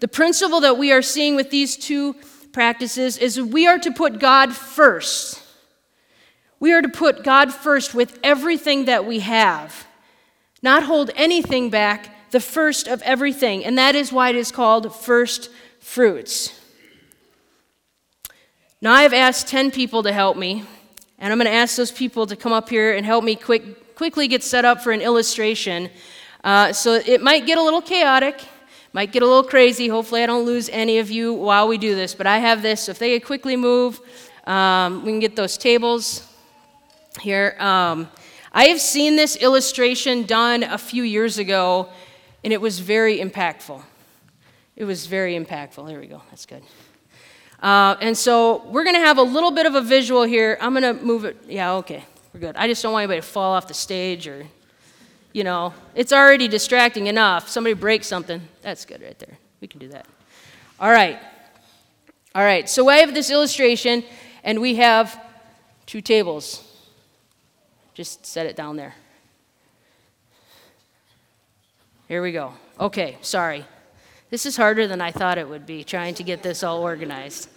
The 0.00 0.08
principle 0.08 0.60
that 0.60 0.76
we 0.76 0.92
are 0.92 1.02
seeing 1.02 1.36
with 1.36 1.50
these 1.50 1.76
two 1.76 2.16
practices 2.52 3.16
is 3.16 3.40
we 3.40 3.66
are 3.66 3.78
to 3.78 3.90
put 3.90 4.18
God 4.18 4.54
first. 4.54 5.42
We 6.60 6.72
are 6.72 6.82
to 6.82 6.88
put 6.88 7.24
God 7.24 7.52
first 7.52 7.94
with 7.94 8.18
everything 8.22 8.84
that 8.84 9.04
we 9.06 9.20
have, 9.20 9.86
not 10.62 10.84
hold 10.84 11.10
anything 11.16 11.70
back 11.70 12.30
the 12.30 12.40
first 12.40 12.88
of 12.88 13.02
everything, 13.02 13.64
and 13.64 13.76
that 13.78 13.94
is 13.94 14.12
why 14.12 14.30
it 14.30 14.36
is 14.36 14.50
called 14.52 14.94
first 14.94 15.50
fruits. 15.80 16.58
Now, 18.82 18.94
I've 18.94 19.12
asked 19.12 19.46
10 19.46 19.70
people 19.70 20.02
to 20.02 20.12
help 20.12 20.36
me, 20.36 20.64
and 21.20 21.32
I'm 21.32 21.38
going 21.38 21.46
to 21.46 21.54
ask 21.54 21.76
those 21.76 21.92
people 21.92 22.26
to 22.26 22.34
come 22.34 22.52
up 22.52 22.68
here 22.68 22.96
and 22.96 23.06
help 23.06 23.22
me 23.22 23.36
quick, 23.36 23.94
quickly 23.94 24.26
get 24.26 24.42
set 24.42 24.64
up 24.64 24.82
for 24.82 24.90
an 24.90 25.00
illustration. 25.00 25.88
Uh, 26.42 26.72
so 26.72 26.94
it 26.94 27.22
might 27.22 27.46
get 27.46 27.58
a 27.58 27.62
little 27.62 27.80
chaotic, 27.80 28.42
might 28.92 29.12
get 29.12 29.22
a 29.22 29.26
little 29.26 29.44
crazy. 29.44 29.86
Hopefully, 29.86 30.24
I 30.24 30.26
don't 30.26 30.44
lose 30.44 30.68
any 30.68 30.98
of 30.98 31.12
you 31.12 31.32
while 31.32 31.68
we 31.68 31.78
do 31.78 31.94
this, 31.94 32.12
but 32.12 32.26
I 32.26 32.38
have 32.38 32.60
this. 32.60 32.80
So 32.80 32.90
if 32.90 32.98
they 32.98 33.16
could 33.16 33.24
quickly 33.24 33.54
move, 33.54 34.00
um, 34.48 35.04
we 35.04 35.12
can 35.12 35.20
get 35.20 35.36
those 35.36 35.56
tables 35.56 36.28
here. 37.20 37.54
Um, 37.60 38.08
I 38.52 38.64
have 38.64 38.80
seen 38.80 39.14
this 39.14 39.36
illustration 39.36 40.24
done 40.24 40.64
a 40.64 40.76
few 40.76 41.04
years 41.04 41.38
ago, 41.38 41.88
and 42.42 42.52
it 42.52 42.60
was 42.60 42.80
very 42.80 43.20
impactful. 43.20 43.80
It 44.74 44.86
was 44.86 45.06
very 45.06 45.38
impactful. 45.38 45.86
There 45.86 46.00
we 46.00 46.08
go. 46.08 46.20
That's 46.30 46.46
good. 46.46 46.64
Uh, 47.62 47.96
and 48.00 48.18
so 48.18 48.64
we're 48.66 48.82
going 48.82 48.96
to 48.96 49.00
have 49.00 49.18
a 49.18 49.22
little 49.22 49.52
bit 49.52 49.66
of 49.66 49.76
a 49.76 49.80
visual 49.80 50.24
here. 50.24 50.58
I'm 50.60 50.74
going 50.74 50.96
to 50.96 51.02
move 51.02 51.24
it. 51.24 51.36
Yeah, 51.48 51.74
okay. 51.74 52.04
We're 52.34 52.40
good. 52.40 52.56
I 52.56 52.66
just 52.66 52.82
don't 52.82 52.92
want 52.92 53.04
anybody 53.04 53.20
to 53.20 53.26
fall 53.26 53.52
off 53.52 53.68
the 53.68 53.74
stage 53.74 54.26
or, 54.26 54.46
you 55.32 55.44
know, 55.44 55.72
it's 55.94 56.12
already 56.12 56.48
distracting 56.48 57.06
enough. 57.06 57.48
Somebody 57.48 57.74
breaks 57.74 58.08
something. 58.08 58.42
That's 58.62 58.84
good 58.84 59.00
right 59.00 59.18
there. 59.18 59.38
We 59.60 59.68
can 59.68 59.78
do 59.78 59.88
that. 59.88 60.06
All 60.80 60.90
right. 60.90 61.20
All 62.34 62.42
right. 62.42 62.68
So 62.68 62.88
I 62.88 62.96
have 62.96 63.14
this 63.14 63.30
illustration, 63.30 64.02
and 64.42 64.60
we 64.60 64.74
have 64.76 65.22
two 65.86 66.00
tables. 66.00 66.64
Just 67.94 68.26
set 68.26 68.46
it 68.46 68.56
down 68.56 68.76
there. 68.76 68.94
Here 72.08 72.22
we 72.22 72.32
go. 72.32 72.54
Okay, 72.80 73.18
sorry. 73.20 73.64
This 74.32 74.46
is 74.46 74.56
harder 74.56 74.86
than 74.86 75.02
I 75.02 75.10
thought 75.10 75.36
it 75.36 75.46
would 75.46 75.66
be, 75.66 75.84
trying 75.84 76.14
to 76.14 76.22
get 76.22 76.42
this 76.42 76.62
all 76.62 76.80
organized. 76.80 77.50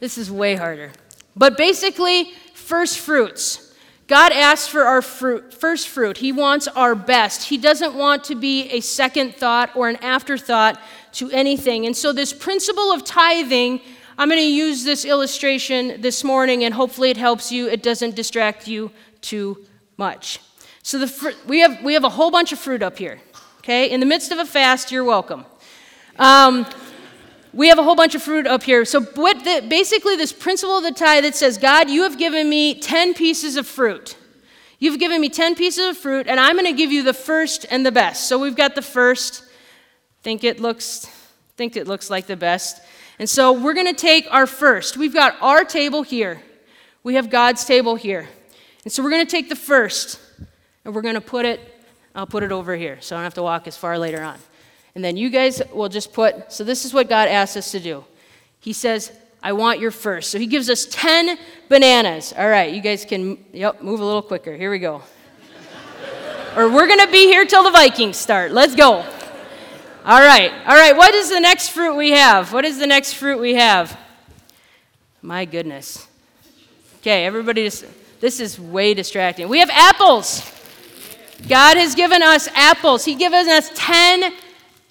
This 0.00 0.16
is 0.16 0.30
way 0.30 0.56
harder. 0.56 0.90
But 1.36 1.58
basically, 1.58 2.32
first 2.54 2.98
fruits. 2.98 3.74
God 4.06 4.32
asks 4.32 4.66
for 4.66 4.84
our 4.84 5.02
fruit, 5.02 5.52
first 5.52 5.86
fruit. 5.86 6.16
He 6.16 6.32
wants 6.32 6.66
our 6.66 6.94
best. 6.94 7.50
He 7.50 7.58
doesn't 7.58 7.94
want 7.94 8.24
to 8.24 8.34
be 8.34 8.70
a 8.70 8.80
second 8.80 9.36
thought 9.36 9.76
or 9.76 9.90
an 9.90 9.96
afterthought 9.96 10.80
to 11.12 11.30
anything. 11.30 11.84
And 11.84 11.94
so, 11.94 12.10
this 12.10 12.32
principle 12.32 12.90
of 12.90 13.04
tithing, 13.04 13.82
I'm 14.16 14.30
going 14.30 14.40
to 14.40 14.46
use 14.46 14.82
this 14.82 15.04
illustration 15.04 16.00
this 16.00 16.24
morning, 16.24 16.64
and 16.64 16.72
hopefully, 16.72 17.10
it 17.10 17.18
helps 17.18 17.52
you. 17.52 17.68
It 17.68 17.82
doesn't 17.82 18.16
distract 18.16 18.66
you 18.66 18.92
too 19.20 19.62
much. 19.98 20.40
So, 20.82 20.98
the 20.98 21.06
fr- 21.06 21.36
we, 21.46 21.60
have, 21.60 21.82
we 21.82 21.92
have 21.92 22.04
a 22.04 22.08
whole 22.08 22.30
bunch 22.30 22.50
of 22.50 22.58
fruit 22.58 22.82
up 22.82 22.96
here. 22.96 23.20
Okay? 23.58 23.90
In 23.90 24.00
the 24.00 24.06
midst 24.06 24.32
of 24.32 24.38
a 24.38 24.46
fast, 24.46 24.90
you're 24.90 25.04
welcome. 25.04 25.44
Um, 26.18 26.66
we 27.52 27.68
have 27.68 27.78
a 27.78 27.82
whole 27.82 27.94
bunch 27.94 28.14
of 28.14 28.22
fruit 28.22 28.46
up 28.46 28.62
here. 28.62 28.84
So, 28.84 29.00
what 29.00 29.44
the, 29.44 29.64
basically, 29.68 30.16
this 30.16 30.32
principle 30.32 30.78
of 30.78 30.84
the 30.84 30.92
tithe 30.92 31.24
that 31.24 31.34
says, 31.34 31.56
God, 31.56 31.88
you 31.88 32.02
have 32.02 32.18
given 32.18 32.48
me 32.48 32.74
10 32.74 33.14
pieces 33.14 33.56
of 33.56 33.66
fruit. 33.66 34.16
You've 34.78 34.98
given 34.98 35.20
me 35.20 35.28
10 35.28 35.54
pieces 35.54 35.88
of 35.88 35.96
fruit, 35.96 36.26
and 36.26 36.40
I'm 36.40 36.56
going 36.56 36.66
to 36.66 36.76
give 36.76 36.90
you 36.92 37.02
the 37.02 37.14
first 37.14 37.64
and 37.70 37.86
the 37.86 37.92
best. 37.92 38.28
So, 38.28 38.38
we've 38.38 38.56
got 38.56 38.74
the 38.74 38.82
first. 38.82 39.44
Think 40.22 40.42
it 40.42 40.58
looks, 40.58 41.06
think 41.56 41.76
it 41.76 41.86
looks 41.86 42.10
like 42.10 42.26
the 42.26 42.36
best. 42.36 42.80
And 43.18 43.28
so, 43.28 43.52
we're 43.52 43.74
going 43.74 43.86
to 43.86 43.92
take 43.92 44.26
our 44.32 44.46
first. 44.46 44.96
We've 44.96 45.14
got 45.14 45.36
our 45.40 45.64
table 45.64 46.02
here, 46.02 46.42
we 47.02 47.14
have 47.14 47.30
God's 47.30 47.64
table 47.64 47.94
here. 47.94 48.28
And 48.84 48.92
so, 48.92 49.02
we're 49.02 49.10
going 49.10 49.26
to 49.26 49.30
take 49.30 49.48
the 49.48 49.56
first, 49.56 50.20
and 50.84 50.94
we're 50.94 51.02
going 51.02 51.14
to 51.14 51.20
put 51.20 51.44
it, 51.46 51.60
I'll 52.14 52.26
put 52.26 52.42
it 52.42 52.52
over 52.52 52.74
here, 52.74 52.98
so 53.00 53.14
I 53.14 53.18
don't 53.18 53.24
have 53.24 53.34
to 53.34 53.42
walk 53.42 53.68
as 53.68 53.76
far 53.76 53.96
later 53.96 54.22
on. 54.22 54.38
And 54.94 55.04
then 55.04 55.16
you 55.16 55.28
guys 55.28 55.60
will 55.72 55.88
just 55.88 56.12
put, 56.12 56.52
so 56.52 56.62
this 56.62 56.84
is 56.84 56.94
what 56.94 57.08
God 57.08 57.28
asks 57.28 57.56
us 57.56 57.72
to 57.72 57.80
do. 57.80 58.04
He 58.60 58.72
says, 58.72 59.10
I 59.42 59.52
want 59.52 59.80
your 59.80 59.90
first. 59.90 60.30
So 60.30 60.38
he 60.38 60.46
gives 60.46 60.70
us 60.70 60.86
10 60.86 61.36
bananas. 61.68 62.32
All 62.36 62.48
right, 62.48 62.72
you 62.72 62.80
guys 62.80 63.04
can, 63.04 63.44
yep, 63.52 63.82
move 63.82 64.00
a 64.00 64.04
little 64.04 64.22
quicker. 64.22 64.56
Here 64.56 64.70
we 64.70 64.78
go. 64.78 65.02
or 66.56 66.70
we're 66.70 66.86
going 66.86 67.00
to 67.00 67.10
be 67.10 67.26
here 67.26 67.44
till 67.44 67.64
the 67.64 67.70
Vikings 67.70 68.16
start. 68.16 68.52
Let's 68.52 68.74
go. 68.74 69.04
All 70.06 70.20
right, 70.20 70.52
all 70.66 70.76
right, 70.76 70.96
what 70.96 71.14
is 71.14 71.30
the 71.30 71.40
next 71.40 71.70
fruit 71.70 71.94
we 71.96 72.10
have? 72.10 72.52
What 72.52 72.64
is 72.64 72.78
the 72.78 72.86
next 72.86 73.14
fruit 73.14 73.40
we 73.40 73.54
have? 73.54 73.98
My 75.22 75.46
goodness. 75.46 76.06
Okay, 77.00 77.24
everybody, 77.24 77.64
just, 77.64 77.86
this 78.20 78.38
is 78.38 78.60
way 78.60 78.94
distracting. 78.94 79.48
We 79.48 79.60
have 79.60 79.70
apples. 79.70 80.42
God 81.48 81.76
has 81.76 81.94
given 81.94 82.22
us 82.22 82.48
apples. 82.48 83.04
He 83.04 83.14
given 83.14 83.48
us 83.48 83.70
10 83.74 84.32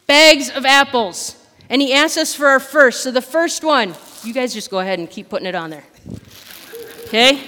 bags 0.08 0.50
of 0.50 0.66
apples. 0.66 1.38
And 1.70 1.82
he 1.82 1.94
asks 1.94 2.18
us 2.18 2.36
for 2.36 2.48
our 2.48 2.60
first. 2.60 3.02
So 3.02 3.12
the 3.12 3.22
first 3.22 3.64
one, 3.64 3.96
you 4.24 4.34
guys 4.34 4.54
just 4.54 4.70
go 4.70 4.80
ahead 4.80 5.00
and 5.00 5.10
keep 5.10 5.30
putting 5.30 5.48
it 5.48 5.56
on 5.56 5.70
there. 5.70 5.86
Okay? 7.06 7.42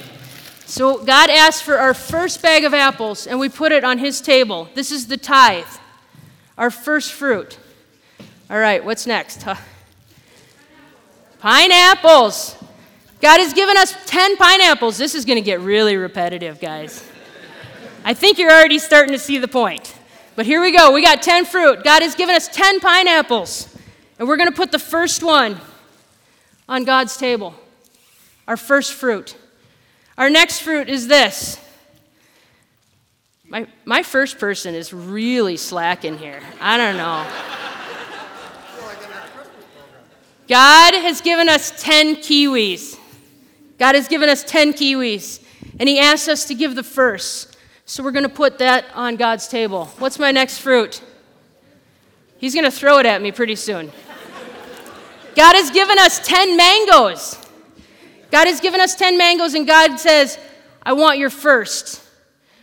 So 0.66 1.04
God 1.04 1.30
asked 1.30 1.64
for 1.64 1.78
our 1.78 1.94
first 1.94 2.42
bag 2.42 2.64
of 2.64 2.74
apples, 2.74 3.28
and 3.28 3.40
we 3.40 3.50
put 3.50 3.72
it 3.72 3.84
on 3.84 4.00
his 4.00 4.20
table. 4.20 4.68
This 4.74 4.92
is 4.92 5.08
the 5.08 5.18
tithe, 5.18 5.66
our 6.58 6.72
first 6.72 7.14
fruit. 7.14 7.60
All 8.50 8.58
right, 8.58 8.84
what's 8.84 9.06
next? 9.06 9.44
Huh? 9.44 9.56
Pineapples. 11.40 12.56
God 13.22 13.40
has 13.40 13.54
given 13.54 13.78
us 13.78 13.96
10 14.06 14.38
pineapples. 14.38 14.98
This 14.98 15.16
is 15.16 15.26
going 15.26 15.38
to 15.38 15.42
get 15.42 15.60
really 15.60 15.98
repetitive, 15.98 16.60
guys. 16.60 17.08
I 18.04 18.14
think 18.14 18.38
you're 18.38 18.52
already 18.52 18.80
starting 18.80 19.14
to 19.14 19.20
see 19.20 19.38
the 19.38 19.48
point. 19.48 19.95
But 20.36 20.46
here 20.46 20.62
we 20.62 20.72
go. 20.72 20.92
We 20.92 21.02
got 21.02 21.24
10 21.24 21.46
fruit. 21.46 21.84
God 21.84 22.02
has 22.02 22.16
given 22.16 22.36
us 22.36 22.48
10 22.50 22.80
pineapples. 22.80 23.74
And 24.20 24.28
we're 24.28 24.38
going 24.38 24.50
to 24.50 24.56
put 24.56 24.72
the 24.72 24.80
first 24.80 25.24
one 25.24 25.60
on 26.68 26.84
God's 26.84 27.16
table. 27.16 27.54
Our 28.48 28.58
first 28.58 28.94
fruit. 28.94 29.38
Our 30.18 30.30
next 30.30 30.60
fruit 30.60 30.90
is 30.90 31.08
this. 31.08 31.60
My, 33.48 33.68
my 33.86 34.04
first 34.04 34.38
person 34.40 34.76
is 34.76 34.92
really 34.92 35.58
slacking 35.58 36.18
here. 36.18 36.42
I 36.60 36.78
don't 36.78 36.98
know. 36.98 37.26
God 40.48 40.94
has 40.94 41.22
given 41.22 41.50
us 41.50 41.72
10 41.82 42.18
kiwis. 42.18 43.00
God 43.78 43.96
has 43.96 44.08
given 44.08 44.30
us 44.30 44.44
10 44.44 44.74
kiwis. 44.74 45.44
And 45.80 45.90
He 45.90 46.00
asked 46.00 46.30
us 46.30 46.46
to 46.46 46.56
give 46.56 46.76
the 46.76 46.84
first. 46.84 47.55
So 47.86 48.04
we're 48.04 48.12
going 48.12 48.24
to 48.24 48.30
put 48.30 48.58
that 48.58 48.86
on 48.96 49.16
God's 49.16 49.48
table. 49.48 49.86
What's 50.00 50.18
my 50.18 50.32
next 50.32 50.58
fruit? 50.58 51.02
He's 52.38 52.54
going 52.54 52.66
to 52.66 52.72
throw 52.72 52.98
it 52.98 53.06
at 53.06 53.22
me 53.22 53.32
pretty 53.32 53.56
soon. 53.56 53.92
God 55.36 55.56
has 55.56 55.70
given 55.70 56.00
us 56.00 56.26
10 56.26 56.58
mangoes. 56.58 57.38
God 58.32 58.48
has 58.48 58.60
given 58.60 58.80
us 58.82 58.96
10 58.96 59.18
mangoes, 59.18 59.54
and 59.54 59.68
God 59.68 60.00
says, 60.00 60.40
I 60.82 60.94
want 60.94 61.20
your 61.20 61.30
first. 61.30 62.02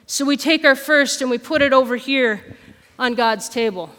So 0.06 0.24
we 0.24 0.36
take 0.36 0.64
our 0.64 0.76
first 0.76 1.22
and 1.22 1.30
we 1.30 1.38
put 1.38 1.62
it 1.62 1.72
over 1.72 1.96
here 1.96 2.56
on 2.98 3.14
God's 3.14 3.48
table. 3.48 3.90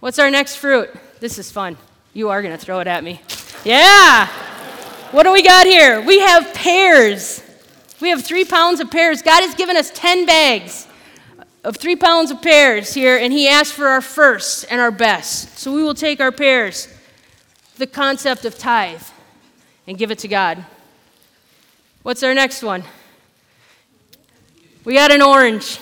What's 0.00 0.18
our 0.18 0.30
next 0.30 0.56
fruit? 0.56 0.90
This 1.20 1.38
is 1.38 1.50
fun. 1.50 1.76
You 2.12 2.28
are 2.28 2.42
going 2.42 2.56
to 2.56 2.62
throw 2.62 2.80
it 2.80 2.86
at 2.86 3.02
me. 3.02 3.20
Yeah. 3.64 4.26
What 5.10 5.24
do 5.24 5.32
we 5.32 5.42
got 5.42 5.66
here? 5.66 6.00
We 6.00 6.20
have 6.20 6.52
pears. 6.54 7.42
We 8.04 8.10
have 8.10 8.22
three 8.22 8.44
pounds 8.44 8.80
of 8.80 8.90
pears. 8.90 9.22
God 9.22 9.40
has 9.40 9.54
given 9.54 9.78
us 9.78 9.90
10 9.94 10.26
bags 10.26 10.86
of 11.64 11.78
three 11.78 11.96
pounds 11.96 12.30
of 12.30 12.42
pears 12.42 12.92
here, 12.92 13.16
and 13.16 13.32
He 13.32 13.48
asked 13.48 13.72
for 13.72 13.86
our 13.86 14.02
first 14.02 14.66
and 14.68 14.78
our 14.78 14.90
best. 14.90 15.58
So 15.58 15.72
we 15.72 15.82
will 15.82 15.94
take 15.94 16.20
our 16.20 16.30
pears, 16.30 16.86
the 17.78 17.86
concept 17.86 18.44
of 18.44 18.58
tithe, 18.58 19.02
and 19.86 19.96
give 19.96 20.10
it 20.10 20.18
to 20.18 20.28
God. 20.28 20.66
What's 22.02 22.22
our 22.22 22.34
next 22.34 22.62
one? 22.62 22.84
We 24.84 24.92
got 24.92 25.10
an 25.10 25.22
orange. 25.22 25.80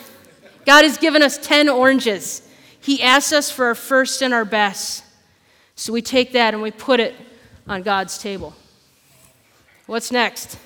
God 0.65 0.85
has 0.85 0.99
given 0.99 1.23
us 1.25 1.39
10 1.39 1.69
oranges. 1.69 2.49
He 2.81 3.03
asks 3.03 3.33
us 3.33 3.51
for 3.51 3.65
our 3.65 3.75
first 3.75 4.23
and 4.23 4.33
our 4.33 4.45
best. 4.45 5.03
So 5.75 5.93
we 5.93 6.03
take 6.03 6.31
that 6.35 6.55
and 6.55 6.63
we 6.63 6.71
put 6.71 7.01
it 7.01 7.17
on 7.67 7.83
God's 7.83 8.17
table. 8.17 8.55
What's 9.87 10.13
next? 10.13 10.57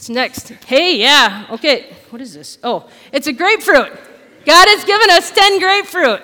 What's 0.00 0.08
next? 0.08 0.48
Hey, 0.64 0.96
yeah, 0.96 1.46
okay. 1.50 1.94
What 2.08 2.22
is 2.22 2.32
this? 2.32 2.56
Oh, 2.62 2.88
it's 3.12 3.26
a 3.26 3.34
grapefruit. 3.34 3.92
God 4.46 4.68
has 4.68 4.82
given 4.86 5.10
us 5.10 5.30
10 5.30 5.58
grapefruit, 5.58 6.22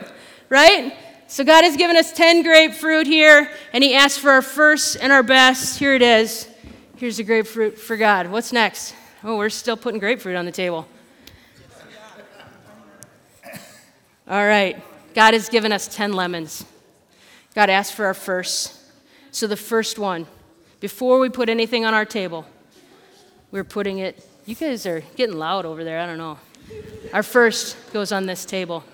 right? 0.49 0.95
So 1.27 1.45
God 1.45 1.63
has 1.63 1.77
given 1.77 1.95
us 1.95 2.11
10 2.15 2.43
grapefruit 2.43 3.07
here, 3.07 3.51
and 3.75 3.85
He 3.85 3.95
asked 3.95 4.21
for 4.21 4.31
our 4.31 4.41
first 4.41 4.97
and 4.99 5.13
our 5.13 5.23
best. 5.23 5.79
Here 5.79 5.95
it 5.95 6.01
is. 6.01 6.49
Here's 6.97 7.19
a 7.19 7.23
grapefruit 7.23 7.79
for 7.79 7.99
God. 7.99 8.29
What's 8.29 8.51
next? 8.51 8.95
Oh, 9.23 9.37
we're 9.37 9.51
still 9.51 9.77
putting 9.77 10.01
grapefruit 10.01 10.37
on 10.37 10.47
the 10.47 10.53
table. 10.53 10.89
All 14.27 14.47
right. 14.47 14.83
God 15.13 15.35
has 15.35 15.51
given 15.51 15.71
us 15.71 15.87
10 15.87 16.15
lemons. 16.15 16.65
God 17.55 17.69
asked 17.69 17.93
for 17.93 18.07
our 18.07 18.15
first. 18.15 18.75
So 19.33 19.47
the 19.47 19.55
first 19.55 19.99
one, 19.99 20.27
before 20.81 21.19
we 21.19 21.29
put 21.29 21.51
anything 21.51 21.85
on 21.85 21.93
our 21.93 22.07
table, 22.07 22.47
we're 23.51 23.65
putting 23.65 23.99
it, 23.99 24.27
you 24.45 24.55
guys 24.55 24.87
are 24.87 25.01
getting 25.17 25.37
loud 25.37 25.65
over 25.65 25.85
there, 25.85 26.01
I 26.01 26.07
don't 26.07 26.19
know. 26.19 26.39
Our 27.13 27.23
first 27.23 27.77
goes 27.93 28.13
on 28.13 28.27
this 28.27 28.45
table. 28.45 28.85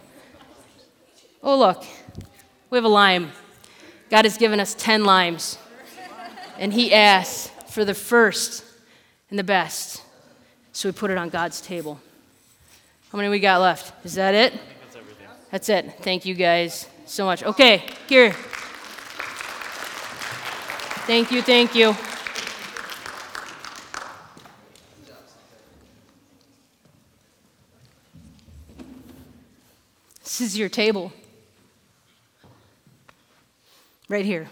Oh, 1.42 1.59
look, 1.59 1.85
we 2.71 2.78
have 2.78 2.85
a 2.85 2.88
lime. 2.88 3.32
God 4.11 4.25
has 4.25 4.37
given 4.37 4.61
us 4.61 4.75
10 4.75 5.04
limes. 5.04 5.59
And 6.59 6.73
He 6.73 6.92
asks 6.92 7.50
for 7.73 7.85
the 7.85 7.94
first 7.94 8.64
and 9.30 9.38
the 9.38 9.44
best. 9.44 10.02
So 10.73 10.88
we 10.88 10.92
put 10.92 11.11
it 11.11 11.18
on 11.18 11.28
God's 11.30 11.61
table. 11.61 12.00
How 13.11 13.18
many 13.18 13.28
we 13.28 13.40
got 13.40 13.61
left? 13.61 13.92
Is 14.04 14.14
that 14.14 14.35
it? 14.35 14.52
That's 14.52 14.97
everything. 14.97 15.26
That's 15.50 15.68
it. 15.68 15.92
Thank 16.00 16.25
you 16.25 16.35
guys 16.35 16.87
so 17.06 17.25
much. 17.25 17.42
Okay, 17.42 17.85
here. 18.09 18.32
Thank 21.04 21.32
you, 21.32 21.42
thank 21.42 21.75
you. 21.75 21.97
This 30.33 30.41
is 30.41 30.59
your 30.59 30.71
table. 30.71 31.12
Right 34.09 34.25
here. 34.25 34.49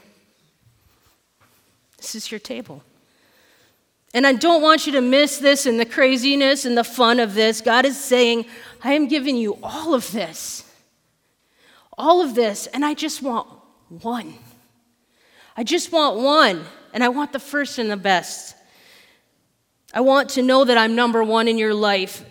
This 1.97 2.15
is 2.15 2.31
your 2.31 2.39
table. 2.39 2.83
And 4.13 4.27
I 4.27 4.35
don't 4.35 4.61
want 4.61 4.85
you 4.85 4.93
to 4.93 5.01
miss 5.01 5.39
this 5.39 5.65
and 5.65 5.81
the 5.81 5.87
craziness 5.87 6.67
and 6.67 6.77
the 6.77 6.85
fun 6.85 7.19
of 7.19 7.33
this. 7.33 7.63
God 7.63 7.87
is 7.87 7.99
saying, 7.99 8.45
I 8.85 8.93
am 8.93 9.09
giving 9.09 9.39
you 9.39 9.57
all 9.63 9.95
of 9.95 10.13
this. 10.13 10.71
All 11.97 12.21
of 12.21 12.35
this, 12.35 12.67
and 12.67 12.85
I 12.85 12.93
just 12.93 13.23
want 13.23 13.49
one. 13.89 14.35
I 15.57 15.65
just 15.65 15.93
want 15.93 16.19
one, 16.19 16.63
and 16.93 17.03
I 17.03 17.09
want 17.09 17.33
the 17.33 17.41
first 17.41 17.79
and 17.79 17.91
the 17.91 17.97
best. 17.97 18.55
I 19.95 20.03
want 20.03 20.29
to 20.31 20.43
know 20.43 20.63
that 20.63 20.77
I'm 20.77 20.95
number 20.95 21.25
one 21.25 21.49
in 21.49 21.57
your 21.57 21.73
life. 21.73 22.23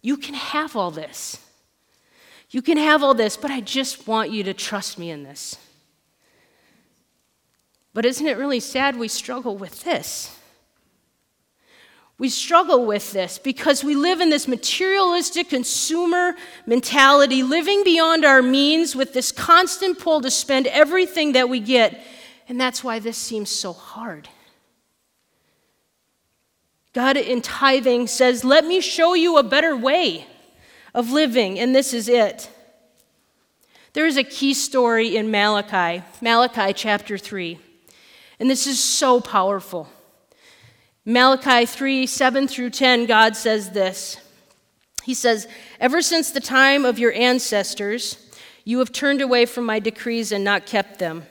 You 0.00 0.16
can 0.16 0.32
have 0.32 0.74
all 0.74 0.90
this. 0.90 1.44
You 2.50 2.62
can 2.62 2.78
have 2.78 3.02
all 3.02 3.14
this, 3.14 3.36
but 3.36 3.50
I 3.50 3.60
just 3.60 4.06
want 4.06 4.30
you 4.30 4.42
to 4.44 4.54
trust 4.54 4.98
me 4.98 5.10
in 5.10 5.22
this. 5.22 5.56
But 7.92 8.06
isn't 8.06 8.26
it 8.26 8.38
really 8.38 8.60
sad 8.60 8.96
we 8.96 9.08
struggle 9.08 9.56
with 9.56 9.84
this? 9.84 10.34
We 12.16 12.28
struggle 12.28 12.84
with 12.84 13.12
this 13.12 13.38
because 13.38 13.84
we 13.84 13.94
live 13.94 14.20
in 14.20 14.30
this 14.30 14.48
materialistic 14.48 15.50
consumer 15.50 16.34
mentality, 16.66 17.44
living 17.44 17.84
beyond 17.84 18.24
our 18.24 18.42
means 18.42 18.96
with 18.96 19.12
this 19.12 19.30
constant 19.30 20.00
pull 20.00 20.20
to 20.22 20.30
spend 20.30 20.66
everything 20.66 21.32
that 21.32 21.48
we 21.48 21.60
get. 21.60 22.00
And 22.48 22.60
that's 22.60 22.82
why 22.82 22.98
this 22.98 23.16
seems 23.16 23.50
so 23.50 23.72
hard. 23.72 24.28
God 26.92 27.16
in 27.16 27.40
tithing 27.40 28.08
says, 28.08 28.42
Let 28.42 28.64
me 28.64 28.80
show 28.80 29.14
you 29.14 29.36
a 29.36 29.44
better 29.44 29.76
way 29.76 30.26
of 30.94 31.10
living, 31.10 31.58
and 31.58 31.74
this 31.74 31.92
is 31.92 32.08
it. 32.08 32.50
There 33.92 34.06
is 34.06 34.16
a 34.16 34.24
key 34.24 34.54
story 34.54 35.16
in 35.16 35.30
Malachi, 35.30 36.04
Malachi 36.20 36.72
chapter 36.72 37.18
3, 37.18 37.58
and 38.38 38.48
this 38.48 38.66
is 38.66 38.82
so 38.82 39.20
powerful. 39.20 39.88
Malachi 41.04 41.64
3 41.64 42.06
7 42.06 42.46
through 42.46 42.70
10, 42.70 43.06
God 43.06 43.34
says 43.34 43.70
this. 43.70 44.18
He 45.04 45.14
says, 45.14 45.48
Ever 45.80 46.02
since 46.02 46.30
the 46.30 46.40
time 46.40 46.84
of 46.84 46.98
your 46.98 47.12
ancestors, 47.14 48.30
you 48.64 48.78
have 48.80 48.92
turned 48.92 49.22
away 49.22 49.46
from 49.46 49.64
my 49.64 49.78
decrees 49.78 50.32
and 50.32 50.44
not 50.44 50.66
kept 50.66 50.98
them. 50.98 51.24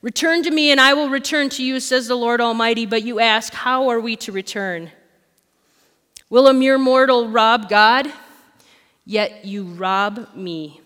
Return 0.00 0.44
to 0.44 0.52
me, 0.52 0.70
and 0.70 0.80
I 0.80 0.94
will 0.94 1.08
return 1.08 1.48
to 1.50 1.64
you, 1.64 1.80
says 1.80 2.06
the 2.06 2.14
Lord 2.14 2.40
Almighty. 2.40 2.86
But 2.86 3.02
you 3.02 3.18
ask, 3.18 3.52
How 3.52 3.88
are 3.88 3.98
we 3.98 4.14
to 4.16 4.30
return? 4.30 4.92
Will 6.30 6.46
a 6.46 6.54
mere 6.54 6.78
mortal 6.78 7.28
rob 7.28 7.68
God? 7.68 8.12
Yet 9.06 9.44
you 9.44 9.62
rob 9.62 10.34
me. 10.34 10.80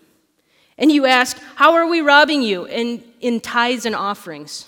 And 0.77 0.91
you 0.91 1.07
ask, 1.07 1.37
How 1.55 1.73
are 1.73 1.87
we 1.87 2.01
robbing 2.01 2.43
you? 2.43 2.65
In, 2.65 3.03
in 3.19 3.41
tithes 3.41 3.85
and 3.85 3.95
offerings. 3.95 4.67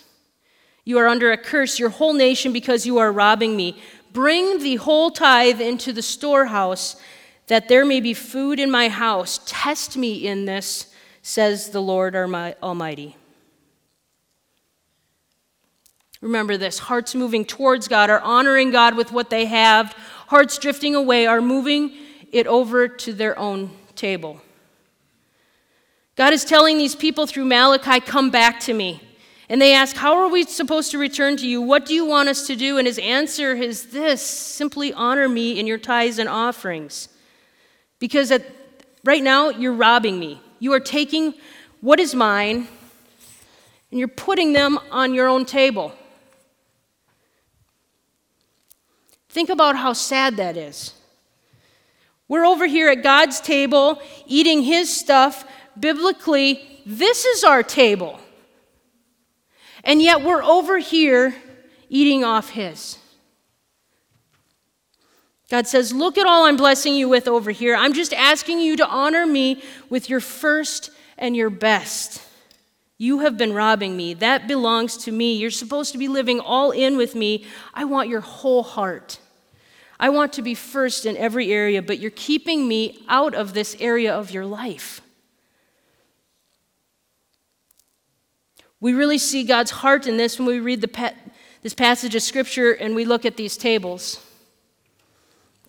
You 0.84 0.98
are 0.98 1.08
under 1.08 1.32
a 1.32 1.38
curse, 1.38 1.80
your 1.80 1.90
whole 1.90 2.14
nation, 2.14 2.52
because 2.52 2.86
you 2.86 2.98
are 2.98 3.12
robbing 3.12 3.56
me. 3.56 3.82
Bring 4.12 4.60
the 4.60 4.76
whole 4.78 5.12
tithe 5.12 5.62
into 5.62 5.94
the 5.94 6.02
storehouse, 6.02 6.98
that 7.48 7.70
there 7.70 7.86
may 7.86 8.02
be 8.02 8.14
food 8.14 8.60
in 8.60 8.70
my 8.70 8.90
house. 8.90 9.40
Test 9.46 9.96
me 9.96 10.28
in 10.28 10.46
this, 10.46 10.94
says 11.22 11.70
the 11.70 11.82
Lord 11.82 12.16
Almighty. 12.16 13.16
Remember 16.22 16.58
this 16.58 16.80
hearts 16.80 17.14
moving 17.14 17.46
towards 17.46 17.88
God 17.88 18.10
are 18.10 18.22
honoring 18.22 18.72
God 18.72 18.96
with 18.96 19.12
what 19.12 19.30
they 19.30 19.46
have, 19.46 19.94
hearts 20.28 20.58
drifting 20.58 20.96
away 20.96 21.28
are 21.28 21.42
moving 21.42 21.92
it 22.34 22.48
over 22.48 22.88
to 22.88 23.14
their 23.14 23.38
own 23.38 23.72
table. 23.96 24.42
God 26.16 26.34
is 26.34 26.44
telling 26.44 26.78
these 26.78 26.96
people 26.96 27.26
through 27.26 27.46
Malachi, 27.46 28.00
Come 28.00 28.30
back 28.30 28.60
to 28.62 28.74
me. 28.74 29.02
And 29.50 29.62
they 29.62 29.74
ask, 29.74 29.96
How 29.96 30.18
are 30.18 30.28
we 30.28 30.44
supposed 30.44 30.92
to 30.92 30.98
return 30.98 31.38
to 31.38 31.48
you? 31.48 31.62
What 31.62 31.86
do 31.86 31.94
you 31.94 32.06
want 32.06 32.30
us 32.30 32.48
to 32.48 32.56
do? 32.56 32.78
And 32.78 32.88
his 32.88 33.00
answer 33.00 33.54
is 33.54 33.88
this 33.88 34.22
simply 34.22 34.92
honor 34.94 35.30
me 35.30 35.60
in 35.60 35.68
your 35.68 35.78
tithes 35.78 36.20
and 36.20 36.28
offerings. 36.28 37.08
Because 38.00 38.32
at, 38.32 38.44
right 39.04 39.24
now, 39.24 39.50
you're 39.50 39.74
robbing 39.74 40.20
me. 40.20 40.42
You 40.60 40.74
are 40.74 40.80
taking 40.80 41.36
what 41.82 42.00
is 42.00 42.16
mine 42.16 42.68
and 43.92 44.00
you're 44.00 44.08
putting 44.08 44.54
them 44.54 44.80
on 44.90 45.14
your 45.14 45.28
own 45.28 45.46
table. 45.46 45.94
Think 49.30 49.50
about 49.50 49.76
how 49.76 49.94
sad 49.94 50.38
that 50.38 50.58
is. 50.58 50.94
We're 52.28 52.46
over 52.46 52.66
here 52.66 52.90
at 52.90 53.04
God's 53.04 53.42
table 53.42 54.02
eating 54.26 54.64
His 54.64 54.94
stuff. 54.94 55.46
Biblically, 55.80 56.82
this 56.86 57.26
is 57.26 57.44
our 57.44 57.64
table. 57.64 58.20
And 59.84 60.02
yet 60.02 60.22
we're 60.22 60.44
over 60.44 60.78
here 60.78 61.36
eating 61.90 62.24
off 62.24 62.50
His. 62.50 62.98
God 65.50 65.68
says, 65.68 65.94
Look 65.94 66.18
at 66.18 66.26
all 66.26 66.46
I'm 66.46 66.58
blessing 66.58 66.96
you 66.96 67.10
with 67.10 67.28
over 67.28 67.52
here. 67.52 67.76
I'm 67.76 67.94
just 67.94 68.14
asking 68.14 68.60
you 68.60 68.78
to 68.78 68.88
honor 68.88 69.26
me 69.26 69.62
with 69.90 70.10
your 70.10 70.20
first 70.20 70.90
and 71.18 71.36
your 71.36 71.50
best. 71.50 72.22
You 72.98 73.20
have 73.20 73.38
been 73.38 73.54
robbing 73.54 73.98
me. 73.98 74.14
That 74.14 74.48
belongs 74.48 74.98
to 75.06 75.12
me. 75.12 75.36
You're 75.36 75.52
supposed 75.52 75.92
to 75.92 75.98
be 75.98 76.08
living 76.08 76.40
all 76.40 76.72
in 76.72 76.98
with 76.98 77.16
me. 77.16 77.46
I 77.74 77.86
want 77.86 78.10
your 78.10 78.22
whole 78.22 78.64
heart. 78.64 79.20
I 80.04 80.10
want 80.10 80.34
to 80.34 80.42
be 80.42 80.54
first 80.54 81.06
in 81.06 81.16
every 81.16 81.50
area, 81.54 81.82
but 81.82 81.98
you're 81.98 82.12
keeping 82.12 82.68
me 82.68 83.06
out 83.08 83.34
of 83.34 83.54
this 83.54 83.78
area 83.80 84.14
of 84.14 84.32
your 84.32 84.46
life. 84.46 85.00
We 88.82 88.92
really 88.92 89.18
see 89.18 89.46
God's 89.46 89.72
heart 89.72 90.06
in 90.06 90.18
this 90.18 90.38
when 90.38 90.46
we 90.46 90.60
read 90.60 90.82
the 90.82 91.14
this 91.62 91.74
passage 91.74 92.16
of 92.16 92.22
Scripture 92.22 92.74
and 92.74 92.96
we 92.96 93.06
look 93.06 93.24
at 93.24 93.38
these 93.38 93.56
tables. 93.56 94.20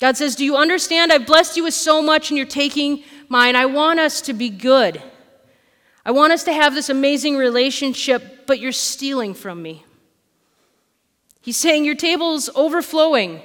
God 0.00 0.16
says, 0.16 0.34
Do 0.34 0.44
you 0.44 0.56
understand? 0.56 1.12
I've 1.12 1.26
blessed 1.26 1.56
you 1.56 1.62
with 1.62 1.74
so 1.74 2.02
much 2.02 2.32
and 2.32 2.36
you're 2.36 2.44
taking 2.44 3.04
mine. 3.28 3.54
I 3.54 3.66
want 3.66 4.00
us 4.00 4.20
to 4.22 4.32
be 4.32 4.50
good. 4.50 5.00
I 6.04 6.10
want 6.10 6.32
us 6.32 6.42
to 6.42 6.52
have 6.52 6.74
this 6.74 6.88
amazing 6.88 7.36
relationship, 7.36 8.48
but 8.48 8.58
you're 8.58 8.72
stealing 8.72 9.32
from 9.32 9.62
me. 9.62 9.84
He's 11.40 11.56
saying, 11.56 11.84
Your 11.84 11.94
table's 11.94 12.50
overflowing, 12.56 13.40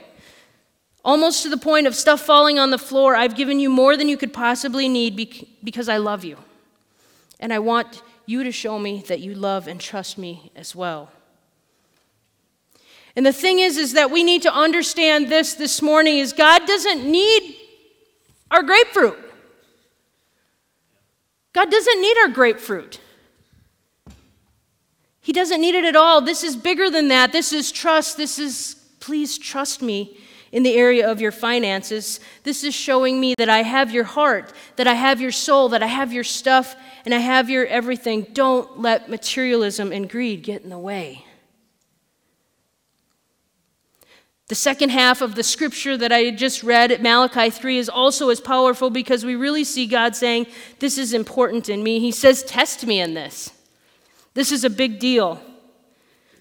almost 1.04 1.44
to 1.44 1.50
the 1.50 1.58
point 1.58 1.88
of 1.88 1.96
stuff 1.96 2.22
falling 2.22 2.60
on 2.60 2.72
the 2.72 2.78
floor. 2.78 3.16
I've 3.16 3.36
given 3.36 3.60
you 3.60 3.70
more 3.70 3.96
than 3.96 4.10
you 4.10 4.18
could 4.18 4.34
possibly 4.34 4.90
need 4.90 5.16
because 5.64 5.90
I 5.90 5.98
love 5.98 6.24
you. 6.24 6.38
And 7.40 7.54
I 7.54 7.60
want 7.60 8.02
you 8.26 8.44
to 8.44 8.52
show 8.52 8.78
me 8.78 9.04
that 9.08 9.20
you 9.20 9.34
love 9.34 9.68
and 9.68 9.80
trust 9.80 10.18
me 10.18 10.52
as 10.56 10.76
well. 10.76 11.12
And 13.16 13.26
the 13.26 13.34
thing 13.34 13.60
is 13.60 13.78
is 13.78 13.94
that 13.94 14.12
we 14.12 14.24
need 14.24 14.44
to 14.44 14.54
understand 14.54 15.30
this 15.30 15.54
this 15.54 15.82
morning 15.82 16.20
is 16.20 16.32
God 16.32 16.66
doesn't 16.66 17.10
need 17.10 17.56
our 18.52 18.64
grapefruit. 18.64 19.18
God 21.54 21.72
doesn't 21.72 22.02
need 22.02 22.18
our 22.20 22.30
grapefruit. 22.30 23.00
He 25.22 25.34
doesn't 25.34 25.60
need 25.60 25.76
it 25.76 25.86
at 25.86 25.96
all. 25.96 26.22
This 26.22 26.44
is 26.44 26.56
bigger 26.56 26.90
than 26.90 27.08
that. 27.10 27.32
This 27.32 27.52
is 27.52 27.72
trust. 27.72 28.18
This 28.18 28.40
is 28.40 28.76
please 29.00 29.38
trust 29.38 29.82
me 29.82 30.18
in 30.52 30.64
the 30.64 30.76
area 30.76 31.10
of 31.10 31.22
your 31.22 31.32
finances. 31.32 32.20
This 32.44 32.64
is 32.64 32.74
showing 32.74 33.20
me 33.20 33.36
that 33.38 33.50
I 33.50 33.64
have 33.64 33.92
your 33.92 34.04
heart, 34.04 34.54
that 34.76 34.88
I 34.88 34.94
have 34.94 35.22
your 35.22 35.32
soul, 35.32 35.70
that 35.70 35.84
I 35.84 35.88
have 35.88 36.12
your 36.12 36.24
stuff, 36.24 36.76
and 37.06 37.14
I 37.14 37.20
have 37.20 37.50
your 37.50 37.66
everything. 37.66 38.28
Don't 38.34 38.80
let 38.80 39.10
materialism 39.10 39.92
and 39.92 40.10
greed 40.10 40.44
get 40.44 40.64
in 40.64 40.70
the 40.70 40.80
way. 40.80 41.26
The 44.50 44.56
second 44.56 44.90
half 44.90 45.22
of 45.22 45.36
the 45.36 45.44
scripture 45.44 45.96
that 45.98 46.12
I 46.12 46.32
just 46.32 46.64
read 46.64 46.92
at 46.92 47.04
Malachi 47.04 47.52
3 47.52 47.78
is 47.78 47.88
also 47.88 48.30
as 48.30 48.42
powerful 48.42 48.90
because 48.90 49.24
we 49.24 49.36
really 49.36 49.64
see 49.64 49.86
God 49.86 50.16
saying, 50.16 50.48
This 50.80 50.98
is 50.98 51.14
important 51.14 51.70
in 51.70 51.84
me. 51.84 52.00
He 52.00 52.12
says, 52.12 52.42
Test 52.42 52.88
me 52.88 53.00
in 53.00 53.14
this. 53.14 53.52
This 54.34 54.52
is 54.52 54.64
a 54.64 54.70
big 54.70 54.98
deal. 54.98 55.40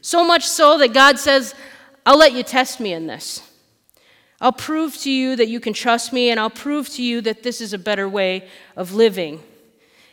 So 0.01 0.25
much 0.25 0.47
so 0.47 0.79
that 0.79 0.95
God 0.95 1.19
says, 1.19 1.55
I'll 2.07 2.17
let 2.17 2.33
you 2.33 2.43
test 2.43 2.81
me 2.81 2.95
in 2.95 3.07
this. 3.07 3.43
I'll 4.41 4.53
prove 4.53 4.97
to 4.99 5.11
you 5.11 5.35
that 5.37 5.49
you 5.49 5.59
can 5.59 5.73
trust 5.73 6.13
me, 6.13 6.31
and 6.31 6.39
I'll 6.39 6.51
prove 6.51 6.89
to 6.91 7.03
you 7.03 7.21
that 7.23 7.43
this 7.43 7.61
is 7.61 7.73
a 7.73 7.79
better 7.79 8.09
way 8.09 8.49
of 8.77 8.95
living. 8.95 9.43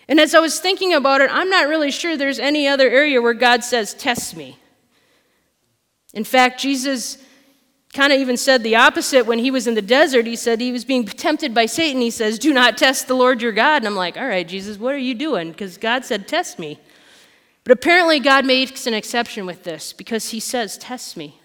And 0.07 0.19
as 0.19 0.33
I 0.33 0.39
was 0.39 0.59
thinking 0.59 0.93
about 0.93 1.21
it, 1.21 1.29
I'm 1.31 1.49
not 1.49 1.67
really 1.67 1.91
sure 1.91 2.17
there's 2.17 2.39
any 2.39 2.67
other 2.67 2.89
area 2.89 3.21
where 3.21 3.33
God 3.33 3.63
says, 3.63 3.93
Test 3.93 4.35
me. 4.35 4.57
In 6.13 6.23
fact, 6.23 6.59
Jesus 6.59 7.17
kind 7.93 8.11
of 8.11 8.19
even 8.19 8.37
said 8.37 8.61
the 8.61 8.75
opposite 8.75 9.25
when 9.25 9.39
he 9.39 9.51
was 9.51 9.67
in 9.67 9.73
the 9.73 9.81
desert. 9.81 10.25
He 10.25 10.35
said 10.35 10.59
he 10.59 10.71
was 10.71 10.85
being 10.85 11.05
tempted 11.05 11.53
by 11.53 11.65
Satan. 11.65 12.01
He 12.01 12.11
says, 12.11 12.39
Do 12.39 12.53
not 12.53 12.77
test 12.77 13.07
the 13.07 13.15
Lord 13.15 13.41
your 13.41 13.51
God. 13.51 13.77
And 13.77 13.87
I'm 13.87 13.95
like, 13.95 14.17
All 14.17 14.27
right, 14.27 14.47
Jesus, 14.47 14.77
what 14.77 14.93
are 14.93 14.99
you 14.99 15.13
doing? 15.13 15.51
Because 15.51 15.77
God 15.77 16.03
said, 16.03 16.27
Test 16.27 16.57
me. 16.57 16.79
But 17.63 17.71
apparently, 17.71 18.19
God 18.19 18.45
makes 18.45 18.85
an 18.85 18.93
exception 18.93 19.45
with 19.45 19.63
this 19.63 19.93
because 19.93 20.29
he 20.29 20.39
says, 20.39 20.77
Test 20.77 21.17
me. 21.17 21.39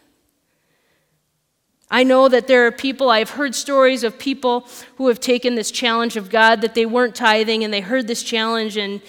I 1.91 2.05
know 2.05 2.29
that 2.29 2.47
there 2.47 2.67
are 2.67 2.73
people, 2.73 3.11
I've 3.11 3.31
heard 3.31 3.55
stories 3.55 4.05
of 4.05 4.19
people 4.19 4.69
who 4.97 5.09
have 5.09 5.19
taken 5.19 5.57
this 5.57 5.73
challenge 5.73 6.17
of 6.17 6.31
God 6.31 6.61
that 6.61 6.75
they 6.75 6.87
weren't 6.87 7.17
tithing 7.17 7.65
and 7.65 7.75
they 7.75 7.81
heard 7.81 8.07
this 8.07 8.23
challenge 8.23 8.77
and 8.77 9.03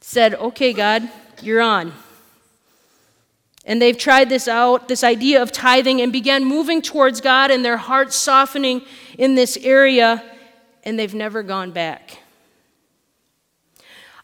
said, 0.00 0.34
Okay, 0.34 0.72
God, 0.72 1.08
you're 1.42 1.60
on. 1.60 1.92
And 3.66 3.80
they've 3.80 3.96
tried 3.96 4.28
this 4.28 4.48
out, 4.48 4.88
this 4.88 5.04
idea 5.04 5.42
of 5.42 5.52
tithing, 5.52 6.00
and 6.00 6.12
began 6.12 6.44
moving 6.44 6.82
towards 6.82 7.20
God 7.20 7.50
and 7.50 7.64
their 7.64 7.78
hearts 7.78 8.16
softening 8.16 8.82
in 9.18 9.34
this 9.34 9.56
area, 9.58 10.22
and 10.82 10.98
they've 10.98 11.14
never 11.14 11.42
gone 11.42 11.70
back. 11.70 12.18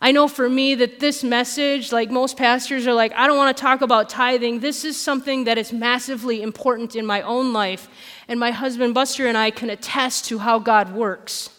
I 0.02 0.12
know 0.12 0.28
for 0.28 0.48
me 0.48 0.74
that 0.76 0.98
this 0.98 1.22
message, 1.22 1.92
like 1.92 2.10
most 2.10 2.38
pastors 2.38 2.86
are 2.86 2.94
like, 2.94 3.12
I 3.12 3.26
don't 3.26 3.36
want 3.36 3.54
to 3.54 3.60
talk 3.60 3.82
about 3.82 4.08
tithing. 4.08 4.60
This 4.60 4.84
is 4.84 4.98
something 4.98 5.44
that 5.44 5.58
is 5.58 5.74
massively 5.74 6.42
important 6.42 6.96
in 6.96 7.04
my 7.04 7.20
own 7.20 7.52
life. 7.52 7.88
And 8.26 8.40
my 8.40 8.50
husband 8.50 8.94
Buster 8.94 9.26
and 9.26 9.36
I 9.36 9.50
can 9.50 9.68
attest 9.68 10.24
to 10.26 10.38
how 10.38 10.58
God 10.58 10.94
works. 10.94 11.50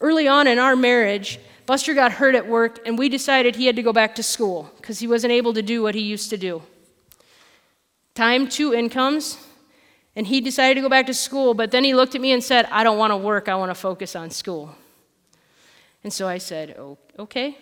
Early 0.00 0.28
on 0.28 0.46
in 0.46 0.60
our 0.60 0.76
marriage, 0.76 1.40
Buster 1.66 1.94
got 1.94 2.12
hurt 2.12 2.34
at 2.34 2.46
work, 2.46 2.78
and 2.86 2.98
we 2.98 3.08
decided 3.08 3.56
he 3.56 3.66
had 3.66 3.76
to 3.76 3.82
go 3.82 3.92
back 3.92 4.14
to 4.16 4.22
school 4.22 4.70
because 4.76 4.98
he 4.98 5.08
wasn't 5.08 5.32
able 5.32 5.54
to 5.54 5.62
do 5.62 5.82
what 5.82 5.94
he 5.94 6.02
used 6.02 6.30
to 6.30 6.36
do. 6.36 6.62
Time, 8.14 8.48
two 8.48 8.74
incomes, 8.74 9.38
and 10.14 10.26
he 10.26 10.40
decided 10.40 10.74
to 10.74 10.82
go 10.82 10.88
back 10.88 11.06
to 11.06 11.14
school, 11.14 11.54
but 11.54 11.70
then 11.70 11.82
he 11.82 11.94
looked 11.94 12.14
at 12.14 12.20
me 12.20 12.32
and 12.32 12.44
said, 12.44 12.68
I 12.70 12.84
don't 12.84 12.98
want 12.98 13.12
to 13.12 13.16
work, 13.16 13.48
I 13.48 13.54
want 13.56 13.70
to 13.70 13.74
focus 13.74 14.14
on 14.14 14.30
school. 14.30 14.76
And 16.04 16.12
so 16.12 16.28
I 16.28 16.38
said, 16.38 16.76
oh, 16.78 16.98
okay. 17.18 17.56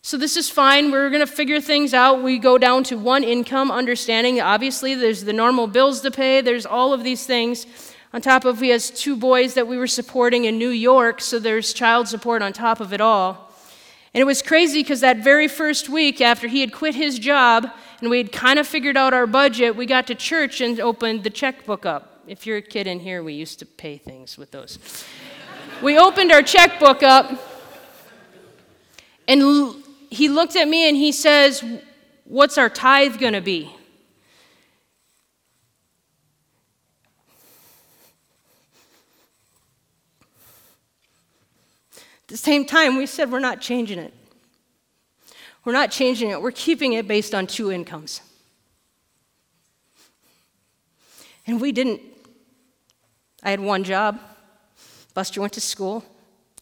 So 0.00 0.16
this 0.16 0.36
is 0.36 0.48
fine. 0.48 0.92
We're 0.92 1.10
going 1.10 1.26
to 1.26 1.32
figure 1.32 1.60
things 1.60 1.92
out. 1.92 2.22
We 2.22 2.38
go 2.38 2.56
down 2.56 2.84
to 2.84 2.96
one 2.96 3.24
income, 3.24 3.70
understanding 3.70 4.40
obviously 4.40 4.94
there's 4.94 5.24
the 5.24 5.32
normal 5.32 5.66
bills 5.66 6.02
to 6.02 6.10
pay, 6.10 6.40
there's 6.40 6.66
all 6.66 6.92
of 6.92 7.02
these 7.02 7.26
things. 7.26 7.66
On 8.12 8.20
top 8.20 8.44
of, 8.44 8.60
he 8.60 8.68
has 8.68 8.90
two 8.90 9.16
boys 9.16 9.54
that 9.54 9.66
we 9.66 9.76
were 9.76 9.88
supporting 9.88 10.44
in 10.44 10.56
New 10.56 10.68
York, 10.68 11.20
so 11.20 11.40
there's 11.40 11.72
child 11.72 12.06
support 12.06 12.42
on 12.42 12.52
top 12.52 12.78
of 12.78 12.92
it 12.92 13.00
all. 13.00 13.50
And 14.12 14.20
it 14.20 14.24
was 14.24 14.40
crazy 14.40 14.82
because 14.82 15.00
that 15.00 15.24
very 15.24 15.48
first 15.48 15.88
week 15.88 16.20
after 16.20 16.46
he 16.46 16.60
had 16.60 16.72
quit 16.72 16.94
his 16.94 17.18
job 17.18 17.68
and 18.00 18.08
we 18.10 18.18
had 18.18 18.30
kind 18.30 18.60
of 18.60 18.68
figured 18.68 18.96
out 18.96 19.14
our 19.14 19.26
budget, 19.26 19.74
we 19.74 19.86
got 19.86 20.06
to 20.06 20.14
church 20.14 20.60
and 20.60 20.78
opened 20.78 21.24
the 21.24 21.30
checkbook 21.30 21.84
up. 21.84 22.22
If 22.28 22.46
you're 22.46 22.58
a 22.58 22.62
kid 22.62 22.86
in 22.86 23.00
here, 23.00 23.22
we 23.24 23.32
used 23.32 23.58
to 23.58 23.66
pay 23.66 23.96
things 23.96 24.38
with 24.38 24.52
those. 24.52 24.78
We 25.82 25.98
opened 25.98 26.32
our 26.32 26.42
checkbook 26.42 27.02
up, 27.02 27.30
and 29.26 29.74
he 30.10 30.28
looked 30.28 30.56
at 30.56 30.68
me 30.68 30.88
and 30.88 30.96
he 30.96 31.12
says, 31.12 31.64
What's 32.24 32.56
our 32.56 32.70
tithe 32.70 33.18
going 33.18 33.34
to 33.34 33.40
be? 33.40 33.70
At 41.92 42.28
the 42.28 42.36
same 42.38 42.64
time, 42.64 42.96
we 42.96 43.06
said 43.06 43.30
we're 43.30 43.38
not 43.38 43.60
changing 43.60 43.98
it. 43.98 44.14
We're 45.64 45.72
not 45.72 45.90
changing 45.90 46.30
it, 46.30 46.40
we're 46.40 46.52
keeping 46.52 46.94
it 46.94 47.06
based 47.08 47.34
on 47.34 47.46
two 47.46 47.70
incomes. 47.70 48.20
And 51.46 51.60
we 51.60 51.72
didn't. 51.72 52.00
I 53.42 53.50
had 53.50 53.60
one 53.60 53.84
job. 53.84 54.18
Buster 55.14 55.40
went 55.40 55.52
to 55.54 55.60
school, 55.60 56.04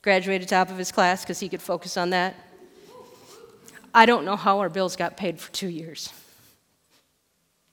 graduated 0.02 0.48
top 0.48 0.70
of 0.70 0.76
his 0.76 0.92
class 0.92 1.22
because 1.22 1.40
he 1.40 1.48
could 1.48 1.62
focus 1.62 1.96
on 1.96 2.10
that. 2.10 2.34
I 3.94 4.06
don't 4.06 4.24
know 4.24 4.36
how 4.36 4.60
our 4.60 4.68
bills 4.68 4.96
got 4.96 5.16
paid 5.16 5.40
for 5.40 5.50
two 5.52 5.68
years. 5.68 6.12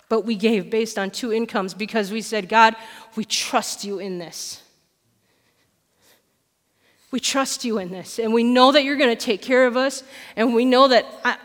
But 0.09 0.25
we 0.25 0.35
gave 0.35 0.69
based 0.69 0.97
on 0.97 1.11
two 1.11 1.31
incomes 1.31 1.73
because 1.73 2.11
we 2.11 2.21
said, 2.21 2.49
God, 2.49 2.75
we 3.15 3.23
trust 3.25 3.83
you 3.83 3.99
in 3.99 4.17
this. 4.17 4.63
We 7.11 7.19
trust 7.19 7.65
you 7.65 7.79
in 7.79 7.89
this, 7.89 8.19
and 8.19 8.33
we 8.33 8.43
know 8.43 8.71
that 8.71 8.83
you're 8.83 8.95
going 8.95 9.15
to 9.15 9.25
take 9.25 9.41
care 9.41 9.65
of 9.65 9.75
us, 9.75 10.03
and 10.35 10.53
we 10.53 10.63
know 10.63 10.87
that 10.89 11.05
I, 11.25 11.37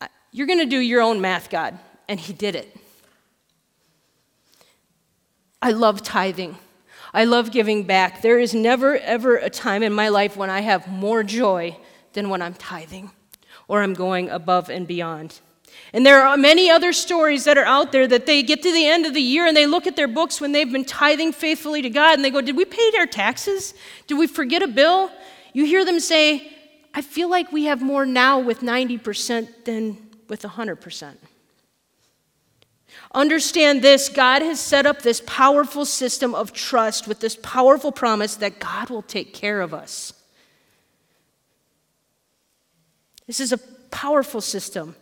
I, 0.00 0.08
you're 0.32 0.48
going 0.48 0.58
to 0.58 0.66
do 0.66 0.78
your 0.78 1.00
own 1.00 1.20
math, 1.20 1.48
God. 1.48 1.78
And 2.08 2.18
He 2.18 2.32
did 2.32 2.56
it. 2.56 2.76
I 5.62 5.70
love 5.70 6.02
tithing. 6.02 6.56
I 7.12 7.24
love 7.24 7.50
giving 7.50 7.84
back. 7.84 8.22
There 8.22 8.38
is 8.38 8.54
never, 8.54 8.96
ever 8.98 9.36
a 9.36 9.50
time 9.50 9.82
in 9.82 9.92
my 9.92 10.08
life 10.08 10.36
when 10.36 10.50
I 10.50 10.60
have 10.60 10.88
more 10.88 11.22
joy 11.22 11.76
than 12.12 12.28
when 12.28 12.42
I'm 12.42 12.54
tithing 12.54 13.10
or 13.68 13.82
I'm 13.82 13.94
going 13.94 14.28
above 14.28 14.70
and 14.70 14.86
beyond. 14.86 15.40
And 15.92 16.06
there 16.06 16.24
are 16.24 16.36
many 16.36 16.70
other 16.70 16.92
stories 16.92 17.44
that 17.44 17.58
are 17.58 17.64
out 17.64 17.92
there 17.92 18.06
that 18.06 18.26
they 18.26 18.42
get 18.42 18.62
to 18.62 18.72
the 18.72 18.86
end 18.86 19.06
of 19.06 19.14
the 19.14 19.20
year 19.20 19.46
and 19.46 19.56
they 19.56 19.66
look 19.66 19.86
at 19.86 19.96
their 19.96 20.08
books 20.08 20.40
when 20.40 20.52
they've 20.52 20.70
been 20.70 20.84
tithing 20.84 21.32
faithfully 21.32 21.82
to 21.82 21.90
God 21.90 22.14
and 22.14 22.24
they 22.24 22.30
go, 22.30 22.40
Did 22.40 22.56
we 22.56 22.64
pay 22.64 22.92
our 22.98 23.06
taxes? 23.06 23.74
Did 24.06 24.14
we 24.14 24.26
forget 24.26 24.62
a 24.62 24.68
bill? 24.68 25.10
You 25.52 25.64
hear 25.64 25.84
them 25.84 25.98
say, 25.98 26.56
I 26.94 27.02
feel 27.02 27.28
like 27.28 27.52
we 27.52 27.64
have 27.64 27.82
more 27.82 28.06
now 28.06 28.38
with 28.38 28.60
90% 28.60 29.64
than 29.64 29.98
with 30.28 30.42
100%. 30.42 31.16
Understand 33.12 33.82
this 33.82 34.08
God 34.08 34.42
has 34.42 34.60
set 34.60 34.86
up 34.86 35.02
this 35.02 35.22
powerful 35.26 35.84
system 35.84 36.34
of 36.34 36.52
trust 36.52 37.08
with 37.08 37.20
this 37.20 37.36
powerful 37.36 37.90
promise 37.90 38.36
that 38.36 38.60
God 38.60 38.88
will 38.88 39.02
take 39.02 39.34
care 39.34 39.60
of 39.60 39.74
us. 39.74 40.12
This 43.26 43.40
is 43.40 43.52
a 43.52 43.58
powerful 43.90 44.40
system 44.40 44.94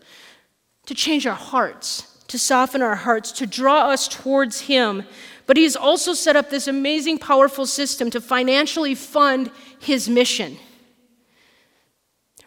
to 0.86 0.94
change 0.94 1.26
our 1.26 1.34
hearts, 1.34 2.24
to 2.28 2.38
soften 2.38 2.80
our 2.80 2.96
hearts, 2.96 3.30
to 3.32 3.46
draw 3.46 3.90
us 3.90 4.08
towards 4.08 4.62
Him. 4.62 5.04
But 5.46 5.58
He 5.58 5.64
has 5.64 5.76
also 5.76 6.14
set 6.14 6.36
up 6.36 6.48
this 6.48 6.66
amazing, 6.66 7.18
powerful 7.18 7.66
system 7.66 8.10
to 8.10 8.20
financially 8.22 8.94
fund 8.94 9.50
His 9.80 10.08
mission. 10.08 10.56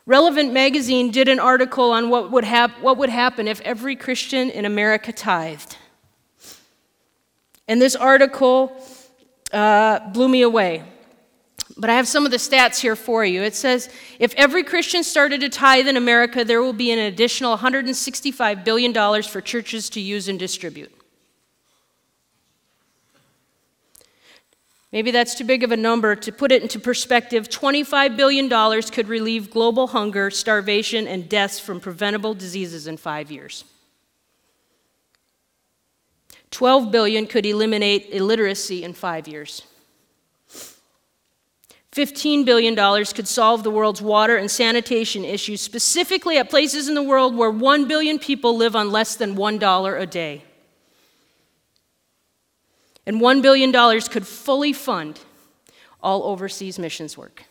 Relevant 0.05 0.51
Magazine 0.51 1.11
did 1.11 1.27
an 1.27 1.39
article 1.39 1.91
on 1.91 2.09
what 2.09 2.31
would, 2.31 2.43
hap- 2.43 2.81
what 2.81 2.97
would 2.97 3.09
happen 3.09 3.47
if 3.47 3.61
every 3.61 3.95
Christian 3.95 4.49
in 4.49 4.65
America 4.65 5.11
tithed. 5.11 5.77
And 7.67 7.81
this 7.81 7.95
article 7.95 8.75
uh, 9.53 9.99
blew 10.11 10.27
me 10.27 10.41
away. 10.41 10.83
But 11.77 11.89
I 11.89 11.95
have 11.95 12.07
some 12.07 12.25
of 12.25 12.31
the 12.31 12.37
stats 12.37 12.79
here 12.79 12.95
for 12.95 13.23
you. 13.23 13.43
It 13.43 13.55
says 13.55 13.89
if 14.19 14.33
every 14.35 14.63
Christian 14.63 15.03
started 15.03 15.41
to 15.41 15.49
tithe 15.49 15.87
in 15.87 15.97
America, 15.97 16.43
there 16.43 16.61
will 16.61 16.73
be 16.73 16.91
an 16.91 16.99
additional 16.99 17.57
$165 17.57 18.63
billion 18.63 19.23
for 19.23 19.41
churches 19.41 19.89
to 19.91 20.01
use 20.01 20.27
and 20.27 20.37
distribute. 20.37 20.91
Maybe 24.91 25.11
that's 25.11 25.35
too 25.35 25.45
big 25.45 25.63
of 25.63 25.71
a 25.71 25.77
number. 25.77 26.15
To 26.17 26.31
put 26.31 26.51
it 26.51 26.61
into 26.61 26.79
perspective, 26.79 27.47
$25 27.47 28.17
billion 28.17 28.49
could 28.91 29.07
relieve 29.07 29.49
global 29.49 29.87
hunger, 29.87 30.29
starvation, 30.29 31.07
and 31.07 31.29
deaths 31.29 31.59
from 31.59 31.79
preventable 31.79 32.33
diseases 32.33 32.87
in 32.87 32.97
five 32.97 33.31
years. 33.31 33.63
12 36.51 36.91
billion 36.91 37.25
could 37.25 37.45
eliminate 37.45 38.09
illiteracy 38.11 38.83
in 38.83 38.93
five 38.93 39.29
years. 39.29 39.63
$15 41.93 42.45
billion 42.45 42.75
could 43.05 43.27
solve 43.27 43.63
the 43.63 43.71
world's 43.71 44.01
water 44.01 44.35
and 44.35 44.51
sanitation 44.51 45.23
issues, 45.23 45.61
specifically 45.61 46.37
at 46.37 46.49
places 46.49 46.89
in 46.89 46.95
the 46.95 47.03
world 47.03 47.35
where 47.35 47.51
1 47.51 47.87
billion 47.87 48.19
people 48.19 48.55
live 48.55 48.75
on 48.75 48.91
less 48.91 49.15
than 49.15 49.35
$1 49.35 50.01
a 50.01 50.05
day. 50.05 50.43
And 53.05 53.19
$1 53.19 53.41
billion 53.41 53.71
could 54.01 54.27
fully 54.27 54.73
fund 54.73 55.19
all 56.01 56.23
overseas 56.23 56.77
missions 56.77 57.17
work. 57.17 57.43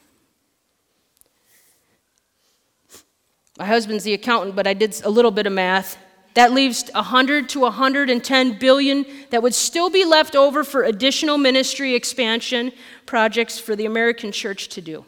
My 3.58 3.66
husband's 3.66 4.04
the 4.04 4.14
accountant, 4.14 4.56
but 4.56 4.66
I 4.66 4.74
did 4.74 5.00
a 5.04 5.10
little 5.10 5.30
bit 5.30 5.46
of 5.46 5.52
math. 5.52 5.98
That 6.34 6.52
leaves 6.52 6.88
100 6.94 7.48
to 7.50 7.60
110 7.60 8.58
billion 8.58 9.04
that 9.30 9.42
would 9.42 9.54
still 9.54 9.90
be 9.90 10.04
left 10.04 10.36
over 10.36 10.62
for 10.62 10.84
additional 10.84 11.36
ministry 11.36 11.94
expansion 11.94 12.72
projects 13.04 13.58
for 13.58 13.74
the 13.74 13.84
American 13.84 14.32
church 14.32 14.68
to 14.68 14.80
do. 14.80 15.04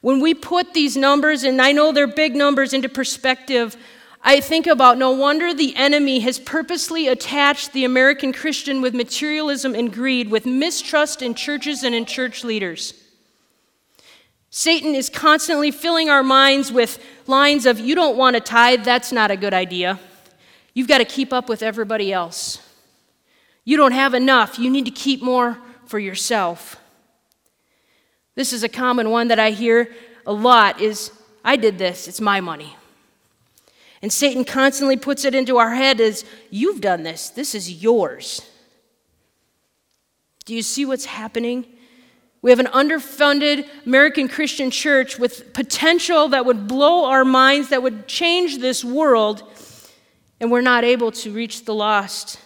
When 0.00 0.20
we 0.20 0.32
put 0.32 0.74
these 0.74 0.96
numbers, 0.96 1.42
and 1.42 1.60
I 1.60 1.72
know 1.72 1.92
they're 1.92 2.06
big 2.06 2.36
numbers, 2.36 2.72
into 2.72 2.88
perspective, 2.88 3.76
I 4.22 4.40
think 4.40 4.66
about 4.66 4.98
no 4.98 5.12
wonder 5.12 5.54
the 5.54 5.76
enemy 5.76 6.20
has 6.20 6.38
purposely 6.38 7.08
attached 7.08 7.72
the 7.72 7.84
American 7.84 8.32
Christian 8.32 8.80
with 8.82 8.94
materialism 8.94 9.74
and 9.74 9.92
greed, 9.92 10.30
with 10.30 10.44
mistrust 10.44 11.22
in 11.22 11.34
churches 11.34 11.82
and 11.82 11.94
in 11.94 12.04
church 12.04 12.44
leaders. 12.44 12.94
Satan 14.50 14.94
is 14.94 15.08
constantly 15.08 15.70
filling 15.70 16.08
our 16.08 16.22
minds 16.22 16.72
with 16.72 17.02
lines 17.26 17.66
of, 17.66 17.78
you 17.78 17.94
don't 17.94 18.16
want 18.16 18.34
to 18.34 18.40
tithe, 18.40 18.82
that's 18.82 19.12
not 19.12 19.30
a 19.30 19.36
good 19.36 19.54
idea. 19.54 20.00
You've 20.74 20.88
got 20.88 20.98
to 20.98 21.04
keep 21.04 21.32
up 21.32 21.48
with 21.48 21.62
everybody 21.62 22.12
else. 22.12 22.60
You 23.64 23.76
don't 23.76 23.92
have 23.92 24.14
enough, 24.14 24.58
you 24.58 24.70
need 24.70 24.86
to 24.86 24.90
keep 24.90 25.22
more 25.22 25.58
for 25.86 25.98
yourself. 25.98 26.80
This 28.34 28.52
is 28.52 28.62
a 28.62 28.68
common 28.68 29.10
one 29.10 29.28
that 29.28 29.38
I 29.38 29.50
hear 29.50 29.92
a 30.26 30.32
lot 30.32 30.80
is 30.80 31.12
I 31.44 31.56
did 31.56 31.76
this, 31.76 32.08
it's 32.08 32.20
my 32.20 32.40
money. 32.40 32.77
And 34.00 34.12
Satan 34.12 34.44
constantly 34.44 34.96
puts 34.96 35.24
it 35.24 35.34
into 35.34 35.58
our 35.58 35.74
head 35.74 36.00
as 36.00 36.24
you've 36.50 36.80
done 36.80 37.02
this, 37.02 37.30
this 37.30 37.54
is 37.54 37.82
yours. 37.82 38.42
Do 40.44 40.54
you 40.54 40.62
see 40.62 40.84
what's 40.84 41.04
happening? 41.04 41.66
We 42.40 42.50
have 42.50 42.60
an 42.60 42.66
underfunded 42.66 43.68
American 43.84 44.28
Christian 44.28 44.70
church 44.70 45.18
with 45.18 45.52
potential 45.52 46.28
that 46.28 46.46
would 46.46 46.68
blow 46.68 47.06
our 47.06 47.24
minds, 47.24 47.70
that 47.70 47.82
would 47.82 48.06
change 48.06 48.58
this 48.58 48.84
world, 48.84 49.42
and 50.40 50.50
we're 50.50 50.60
not 50.60 50.84
able 50.84 51.10
to 51.12 51.32
reach 51.32 51.64
the 51.64 51.74
lost. 51.74 52.40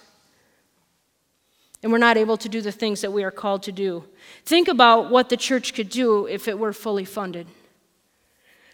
And 1.83 1.91
we're 1.91 1.99
not 1.99 2.17
able 2.17 2.37
to 2.39 2.49
do 2.49 2.61
the 2.61 2.73
things 2.73 3.01
that 3.01 3.13
we 3.13 3.25
are 3.25 3.31
called 3.31 3.65
to 3.65 3.73
do. 3.73 4.05
Think 4.45 4.69
about 4.69 5.11
what 5.11 5.29
the 5.29 5.37
church 5.37 5.75
could 5.75 5.89
do 5.89 6.27
if 6.27 6.47
it 6.47 6.59
were 6.59 6.73
fully 6.73 7.05
funded. 7.05 7.49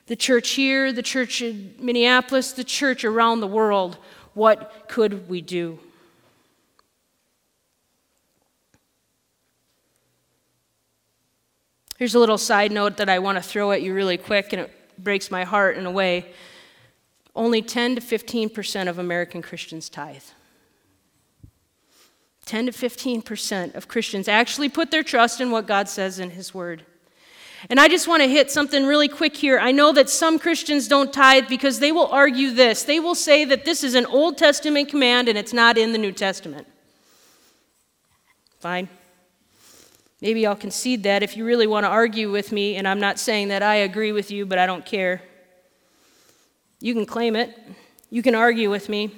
The 0.09 0.17
church 0.17 0.51
here, 0.51 0.91
the 0.91 1.03
church 1.03 1.43
in 1.43 1.75
Minneapolis, 1.79 2.53
the 2.53 2.65
church 2.65 3.05
around 3.05 3.41
the 3.41 3.47
world, 3.47 3.99
what 4.33 4.87
could 4.89 5.29
we 5.29 5.43
do? 5.43 5.79
Here's 11.99 12.15
a 12.15 12.19
little 12.19 12.39
side 12.39 12.73
note 12.73 12.97
that 12.97 13.09
I 13.09 13.19
want 13.19 13.37
to 13.37 13.43
throw 13.43 13.71
at 13.73 13.83
you 13.83 13.93
really 13.93 14.17
quick, 14.17 14.53
and 14.53 14.63
it 14.63 15.03
breaks 15.03 15.31
my 15.31 15.45
heart 15.45 15.77
in 15.77 15.85
a 15.85 15.91
way. 15.91 16.33
Only 17.37 17.61
10 17.61 17.97
to 17.97 18.01
15% 18.01 18.89
of 18.89 18.99
American 18.99 19.43
Christians 19.43 19.91
tithe. 19.91 20.23
10 22.47 22.67
to 22.67 22.73
15% 22.73 23.75
of 23.75 23.89
Christians 23.89 24.27
actually 24.27 24.71
put 24.71 24.91
their 24.91 25.03
trust 25.03 25.39
in 25.41 25.51
what 25.51 25.67
God 25.67 25.87
says 25.87 26.19
in 26.19 26.31
His 26.31 26.55
Word. 26.55 26.87
And 27.69 27.81
I 27.81 27.89
just 27.89 28.07
want 28.07 28.23
to 28.23 28.29
hit 28.29 28.51
something 28.51 28.87
really 28.87 29.09
quick 29.09 29.37
here. 29.37 29.59
I 29.59 29.73
know 29.73 29.93
that 29.93 30.09
some 30.09 30.39
Christians 30.39 30.87
don't 30.87 31.13
tithe 31.13 31.49
because 31.49 31.81
they 31.81 31.91
will 31.91 32.07
argue 32.07 32.51
this. 32.51 32.85
They 32.85 33.01
will 33.01 33.17
say 33.17 33.45
that 33.45 33.65
this 33.65 33.83
is 33.83 33.95
an 33.95 34.07
Old 34.07 34.39
Testament 34.39 34.89
command 34.89 35.29
and 35.29 35.37
it's 35.37 35.53
not 35.53 35.77
in 35.77 35.93
the 35.93 35.99
New 35.99 36.13
Testament. 36.13 36.67
Fine. 38.61 38.89
Maybe 40.21 40.47
I'll 40.47 40.57
concede 40.57 41.05
that 41.05 41.23
if 41.23 41.37
you 41.37 41.45
really 41.45 41.67
want 41.67 41.85
to 41.85 41.89
argue 41.89 42.31
with 42.31 42.51
me, 42.51 42.77
and 42.77 42.89
I'm 42.89 42.99
not 42.99 43.21
saying 43.21 43.49
that 43.49 43.63
I 43.63 43.77
agree 43.77 44.11
with 44.11 44.31
you, 44.33 44.47
but 44.47 44.59
I 44.59 44.67
don't 44.67 44.85
care. 44.85 45.23
You 46.81 46.93
can 46.93 47.07
claim 47.07 47.37
it, 47.37 47.57
you 48.11 48.23
can 48.23 48.35
argue 48.35 48.71
with 48.71 48.89
me. 48.89 49.13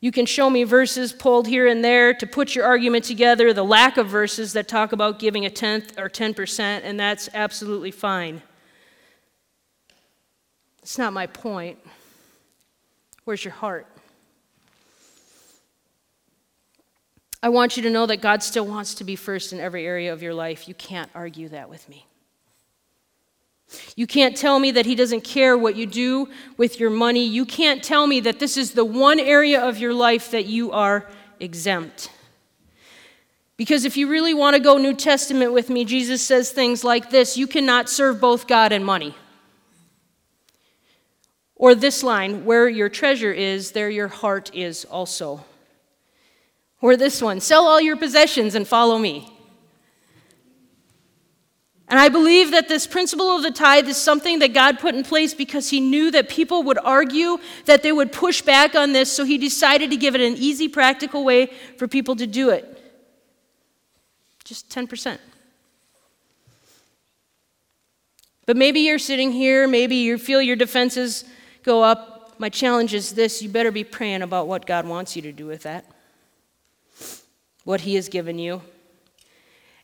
You 0.00 0.10
can 0.10 0.24
show 0.24 0.48
me 0.48 0.64
verses 0.64 1.12
pulled 1.12 1.46
here 1.46 1.66
and 1.66 1.84
there 1.84 2.14
to 2.14 2.26
put 2.26 2.54
your 2.54 2.64
argument 2.64 3.04
together, 3.04 3.52
the 3.52 3.64
lack 3.64 3.98
of 3.98 4.08
verses 4.08 4.54
that 4.54 4.66
talk 4.66 4.92
about 4.92 5.18
giving 5.18 5.44
a 5.44 5.50
tenth 5.50 5.98
or 5.98 6.08
10%, 6.08 6.60
and 6.60 6.98
that's 6.98 7.28
absolutely 7.34 7.90
fine. 7.90 8.40
It's 10.82 10.96
not 10.96 11.12
my 11.12 11.26
point. 11.26 11.78
Where's 13.24 13.44
your 13.44 13.52
heart? 13.52 13.86
I 17.42 17.50
want 17.50 17.76
you 17.76 17.82
to 17.82 17.90
know 17.90 18.06
that 18.06 18.18
God 18.22 18.42
still 18.42 18.66
wants 18.66 18.94
to 18.94 19.04
be 19.04 19.16
first 19.16 19.52
in 19.52 19.60
every 19.60 19.86
area 19.86 20.12
of 20.12 20.22
your 20.22 20.34
life. 20.34 20.66
You 20.66 20.74
can't 20.74 21.10
argue 21.14 21.48
that 21.50 21.68
with 21.68 21.88
me. 21.88 22.06
You 23.96 24.06
can't 24.06 24.36
tell 24.36 24.58
me 24.58 24.70
that 24.72 24.86
He 24.86 24.94
doesn't 24.94 25.22
care 25.22 25.56
what 25.56 25.76
you 25.76 25.86
do 25.86 26.28
with 26.56 26.80
your 26.80 26.90
money. 26.90 27.24
You 27.24 27.44
can't 27.44 27.82
tell 27.82 28.06
me 28.06 28.20
that 28.20 28.38
this 28.38 28.56
is 28.56 28.72
the 28.72 28.84
one 28.84 29.20
area 29.20 29.60
of 29.60 29.78
your 29.78 29.94
life 29.94 30.30
that 30.32 30.46
you 30.46 30.72
are 30.72 31.06
exempt. 31.38 32.10
Because 33.56 33.84
if 33.84 33.96
you 33.96 34.08
really 34.08 34.32
want 34.32 34.56
to 34.56 34.62
go 34.62 34.78
New 34.78 34.94
Testament 34.94 35.52
with 35.52 35.68
me, 35.68 35.84
Jesus 35.84 36.22
says 36.22 36.50
things 36.50 36.82
like 36.82 37.10
this 37.10 37.36
You 37.36 37.46
cannot 37.46 37.88
serve 37.88 38.20
both 38.20 38.46
God 38.46 38.72
and 38.72 38.84
money. 38.84 39.14
Or 41.56 41.74
this 41.74 42.02
line, 42.02 42.46
where 42.46 42.70
your 42.70 42.88
treasure 42.88 43.32
is, 43.32 43.72
there 43.72 43.90
your 43.90 44.08
heart 44.08 44.50
is 44.54 44.86
also. 44.86 45.44
Or 46.80 46.96
this 46.96 47.20
one 47.20 47.40
sell 47.40 47.66
all 47.66 47.80
your 47.80 47.98
possessions 47.98 48.54
and 48.54 48.66
follow 48.66 48.98
me. 48.98 49.30
And 51.90 51.98
I 51.98 52.08
believe 52.08 52.52
that 52.52 52.68
this 52.68 52.86
principle 52.86 53.34
of 53.34 53.42
the 53.42 53.50
tithe 53.50 53.88
is 53.88 53.96
something 53.96 54.38
that 54.38 54.54
God 54.54 54.78
put 54.78 54.94
in 54.94 55.02
place 55.02 55.34
because 55.34 55.68
He 55.70 55.80
knew 55.80 56.10
that 56.12 56.28
people 56.28 56.62
would 56.62 56.78
argue, 56.78 57.38
that 57.66 57.82
they 57.82 57.90
would 57.90 58.12
push 58.12 58.40
back 58.40 58.76
on 58.76 58.92
this, 58.92 59.10
so 59.12 59.24
He 59.24 59.36
decided 59.36 59.90
to 59.90 59.96
give 59.96 60.14
it 60.14 60.20
an 60.20 60.36
easy, 60.36 60.68
practical 60.68 61.24
way 61.24 61.46
for 61.76 61.88
people 61.88 62.14
to 62.16 62.28
do 62.28 62.50
it. 62.50 62.64
Just 64.44 64.70
10%. 64.70 65.18
But 68.46 68.56
maybe 68.56 68.80
you're 68.80 68.98
sitting 68.98 69.32
here, 69.32 69.66
maybe 69.66 69.96
you 69.96 70.16
feel 70.16 70.40
your 70.40 70.56
defenses 70.56 71.24
go 71.64 71.82
up. 71.82 72.34
My 72.38 72.48
challenge 72.48 72.94
is 72.94 73.12
this 73.12 73.42
you 73.42 73.48
better 73.48 73.70
be 73.70 73.84
praying 73.84 74.22
about 74.22 74.46
what 74.48 74.64
God 74.64 74.86
wants 74.86 75.16
you 75.16 75.22
to 75.22 75.32
do 75.32 75.46
with 75.46 75.64
that 75.64 75.84
what 77.64 77.82
He 77.82 77.94
has 77.94 78.08
given 78.08 78.38
you. 78.38 78.62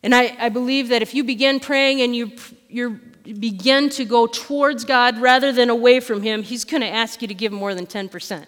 And 0.02 0.14
I, 0.14 0.36
I 0.38 0.48
believe 0.48 0.88
that 0.88 1.02
if 1.02 1.14
you 1.14 1.24
begin 1.24 1.60
praying 1.60 2.00
and 2.00 2.14
you, 2.14 2.32
you 2.68 3.00
begin 3.24 3.88
to 3.90 4.04
go 4.04 4.26
towards 4.26 4.84
God 4.84 5.20
rather 5.20 5.52
than 5.52 5.70
away 5.70 6.00
from 6.00 6.22
Him, 6.22 6.42
He's 6.42 6.64
going 6.64 6.82
to 6.82 6.88
ask 6.88 7.22
you 7.22 7.28
to 7.28 7.34
give 7.34 7.52
more 7.52 7.74
than 7.74 7.86
10%. 7.86 8.46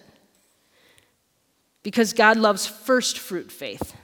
Because 1.83 2.13
God 2.13 2.37
loves 2.37 2.67
first 2.67 3.17
fruit 3.17 3.51
faith. 3.51 3.95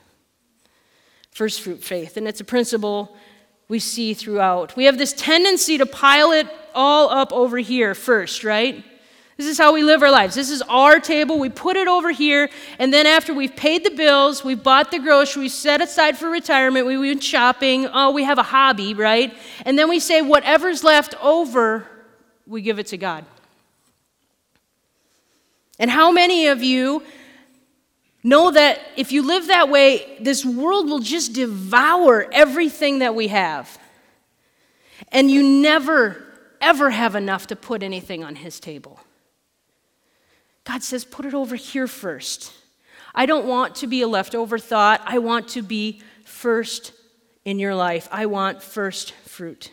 First 1.32 1.62
fruit 1.62 1.84
faith. 1.84 2.18
And 2.18 2.28
it's 2.28 2.40
a 2.40 2.46
principle 2.46 3.16
we 3.68 3.80
see 3.80 4.14
throughout. 4.14 4.76
We 4.76 4.86
have 4.86 4.98
this 4.98 5.14
tendency 5.14 5.78
to 5.78 5.86
pile 5.86 6.32
it 6.32 6.48
all 6.74 7.10
up 7.10 7.34
over 7.34 7.58
here 7.58 7.96
first, 7.96 8.44
right? 8.44 8.84
This 9.38 9.48
is 9.48 9.58
how 9.58 9.74
we 9.74 9.84
live 9.84 10.02
our 10.02 10.12
lives. 10.12 10.34
This 10.34 10.50
is 10.50 10.62
our 10.64 11.00
table. 11.00 11.40
We 11.40 11.50
put 11.50 11.76
it 11.76 11.90
over 11.90 12.12
here. 12.12 12.50
And 12.80 12.94
then 12.94 13.06
after 13.06 13.34
we've 13.34 13.56
paid 13.56 13.84
the 13.84 13.90
bills, 13.90 14.46
we've 14.46 14.64
bought 14.64 14.92
the 14.92 15.00
groceries, 15.00 15.54
set 15.54 15.82
aside 15.82 16.18
for 16.18 16.30
retirement, 16.30 16.86
we 16.86 16.98
went 16.98 17.22
shopping. 17.22 17.88
Oh, 17.92 18.12
we 18.12 18.24
have 18.24 18.38
a 18.38 18.44
hobby, 18.44 18.94
right? 18.94 19.34
And 19.66 19.78
then 19.78 19.90
we 19.90 20.00
say, 20.00 20.22
whatever's 20.22 20.86
left 20.86 21.16
over, 21.22 21.86
we 22.48 22.62
give 22.62 22.80
it 22.80 22.88
to 22.88 22.98
God. 22.98 23.26
And 25.78 25.92
how 25.92 26.12
many 26.14 26.48
of 26.48 26.64
you 26.64 27.04
know 28.24 28.52
that 28.52 28.80
if 28.96 29.12
you 29.12 29.22
live 29.22 29.48
that 29.48 29.68
way, 29.68 30.18
this 30.22 30.46
world 30.46 30.88
will 30.88 31.00
just 31.00 31.34
devour 31.34 32.26
everything 32.32 33.00
that 33.00 33.16
we 33.16 33.28
have? 33.28 33.78
And 35.12 35.30
you 35.30 35.44
never, 35.44 36.24
ever 36.62 36.90
have 36.90 37.16
enough 37.16 37.48
to 37.48 37.58
put 37.58 37.84
anything 37.84 38.24
on 38.24 38.36
His 38.36 38.62
table. 38.62 39.02
God 40.66 40.84
says, 40.84 41.06
put 41.06 41.26
it 41.26 41.34
over 41.34 41.56
here 41.56 41.88
first. 41.88 42.52
I 43.14 43.26
don't 43.26 43.46
want 43.46 43.76
to 43.76 43.88
be 43.88 44.02
a 44.02 44.08
leftover 44.08 44.60
thought. 44.60 45.02
I 45.06 45.20
want 45.20 45.48
to 45.50 45.62
be 45.62 46.02
first 46.26 46.92
in 47.46 47.60
your 47.60 47.74
life. 47.74 48.10
I 48.12 48.26
want 48.26 48.62
first 48.62 49.14
fruit. 49.14 49.72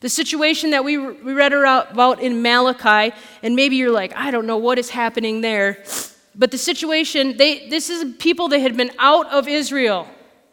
The 0.00 0.08
situation 0.08 0.70
that 0.70 0.84
we, 0.84 0.98
we 0.98 1.32
read 1.32 1.52
about 1.52 2.20
in 2.20 2.42
Malachi, 2.42 3.14
and 3.42 3.54
maybe 3.54 3.76
you're 3.76 3.90
like, 3.90 4.14
I 4.16 4.30
don't 4.30 4.46
know 4.46 4.56
what 4.56 4.78
is 4.78 4.90
happening 4.90 5.40
there. 5.40 5.82
But 6.34 6.50
the 6.50 6.58
situation, 6.58 7.36
they, 7.36 7.68
this 7.68 7.90
is 7.90 8.16
people 8.16 8.48
that 8.48 8.60
had 8.60 8.76
been 8.76 8.90
out 8.98 9.30
of 9.30 9.46
Israel. 9.46 10.08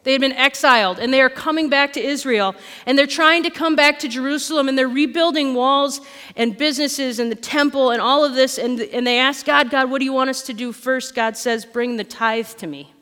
They 0.08 0.12
had 0.12 0.22
been 0.22 0.32
exiled 0.32 1.00
and 1.00 1.12
they 1.12 1.20
are 1.20 1.28
coming 1.28 1.68
back 1.68 1.92
to 1.92 2.00
Israel. 2.00 2.54
And 2.86 2.96
they're 2.96 3.06
trying 3.06 3.42
to 3.42 3.50
come 3.50 3.76
back 3.76 3.98
to 3.98 4.08
Jerusalem 4.08 4.66
and 4.66 4.78
they're 4.78 4.88
rebuilding 4.88 5.52
walls 5.52 6.00
and 6.34 6.56
businesses 6.56 7.18
and 7.18 7.30
the 7.30 7.36
temple 7.36 7.90
and 7.90 8.00
all 8.00 8.24
of 8.24 8.32
this. 8.34 8.56
And, 8.56 8.80
and 8.80 9.06
they 9.06 9.18
ask 9.18 9.44
God, 9.44 9.68
God, 9.68 9.90
what 9.90 9.98
do 9.98 10.06
you 10.06 10.14
want 10.14 10.30
us 10.30 10.40
to 10.44 10.54
do 10.54 10.72
first? 10.72 11.14
God 11.14 11.36
says, 11.36 11.66
bring 11.66 11.98
the 11.98 12.04
tithe 12.04 12.46
to 12.46 12.66
me. 12.66 12.94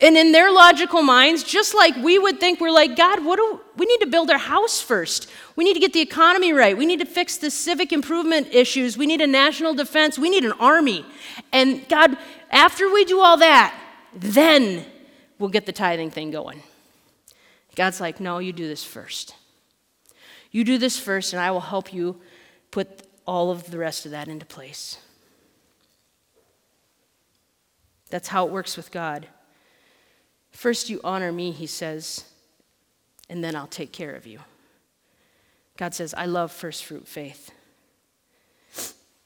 And 0.00 0.16
in 0.16 0.32
their 0.32 0.50
logical 0.50 1.02
minds, 1.02 1.44
just 1.44 1.72
like 1.72 1.94
we 1.98 2.18
would 2.18 2.40
think, 2.40 2.60
we're 2.60 2.72
like, 2.72 2.96
God, 2.96 3.24
what 3.24 3.36
do 3.36 3.60
we 3.76 3.86
need 3.86 4.00
to 4.00 4.08
build 4.08 4.28
our 4.28 4.38
house 4.38 4.80
first? 4.80 5.30
We 5.54 5.62
need 5.62 5.74
to 5.74 5.80
get 5.80 5.92
the 5.92 6.00
economy 6.00 6.52
right. 6.52 6.76
We 6.76 6.84
need 6.84 6.98
to 6.98 7.06
fix 7.06 7.36
the 7.36 7.48
civic 7.48 7.92
improvement 7.92 8.48
issues. 8.50 8.98
We 8.98 9.06
need 9.06 9.20
a 9.20 9.26
national 9.28 9.74
defense. 9.74 10.18
We 10.18 10.30
need 10.30 10.44
an 10.44 10.54
army. 10.58 11.06
And 11.52 11.88
God, 11.88 12.18
after 12.50 12.92
we 12.92 13.04
do 13.04 13.20
all 13.20 13.36
that, 13.36 13.72
then 14.12 14.84
we'll 15.40 15.48
get 15.48 15.66
the 15.66 15.72
tithing 15.72 16.10
thing 16.10 16.30
going. 16.30 16.62
God's 17.74 18.00
like, 18.00 18.20
no, 18.20 18.38
you 18.38 18.52
do 18.52 18.68
this 18.68 18.84
first. 18.84 19.34
You 20.52 20.62
do 20.62 20.78
this 20.78 20.98
first, 20.98 21.32
and 21.32 21.40
I 21.40 21.50
will 21.50 21.60
help 21.60 21.92
you 21.92 22.20
put 22.70 23.02
all 23.26 23.50
of 23.50 23.70
the 23.70 23.78
rest 23.78 24.04
of 24.04 24.12
that 24.12 24.28
into 24.28 24.46
place. 24.46 24.98
That's 28.10 28.28
how 28.28 28.46
it 28.46 28.52
works 28.52 28.76
with 28.76 28.90
God. 28.90 29.28
First, 30.50 30.90
you 30.90 31.00
honor 31.02 31.32
me, 31.32 31.52
he 31.52 31.66
says, 31.66 32.24
and 33.28 33.42
then 33.42 33.54
I'll 33.54 33.68
take 33.68 33.92
care 33.92 34.14
of 34.14 34.26
you. 34.26 34.40
God 35.76 35.94
says, 35.94 36.12
I 36.12 36.26
love 36.26 36.50
first 36.50 36.84
fruit 36.84 37.06
faith. 37.06 37.52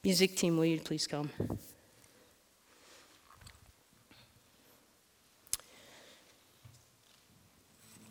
Music 0.04 0.36
team, 0.36 0.58
will 0.58 0.66
you 0.66 0.78
please 0.78 1.06
come? 1.06 1.30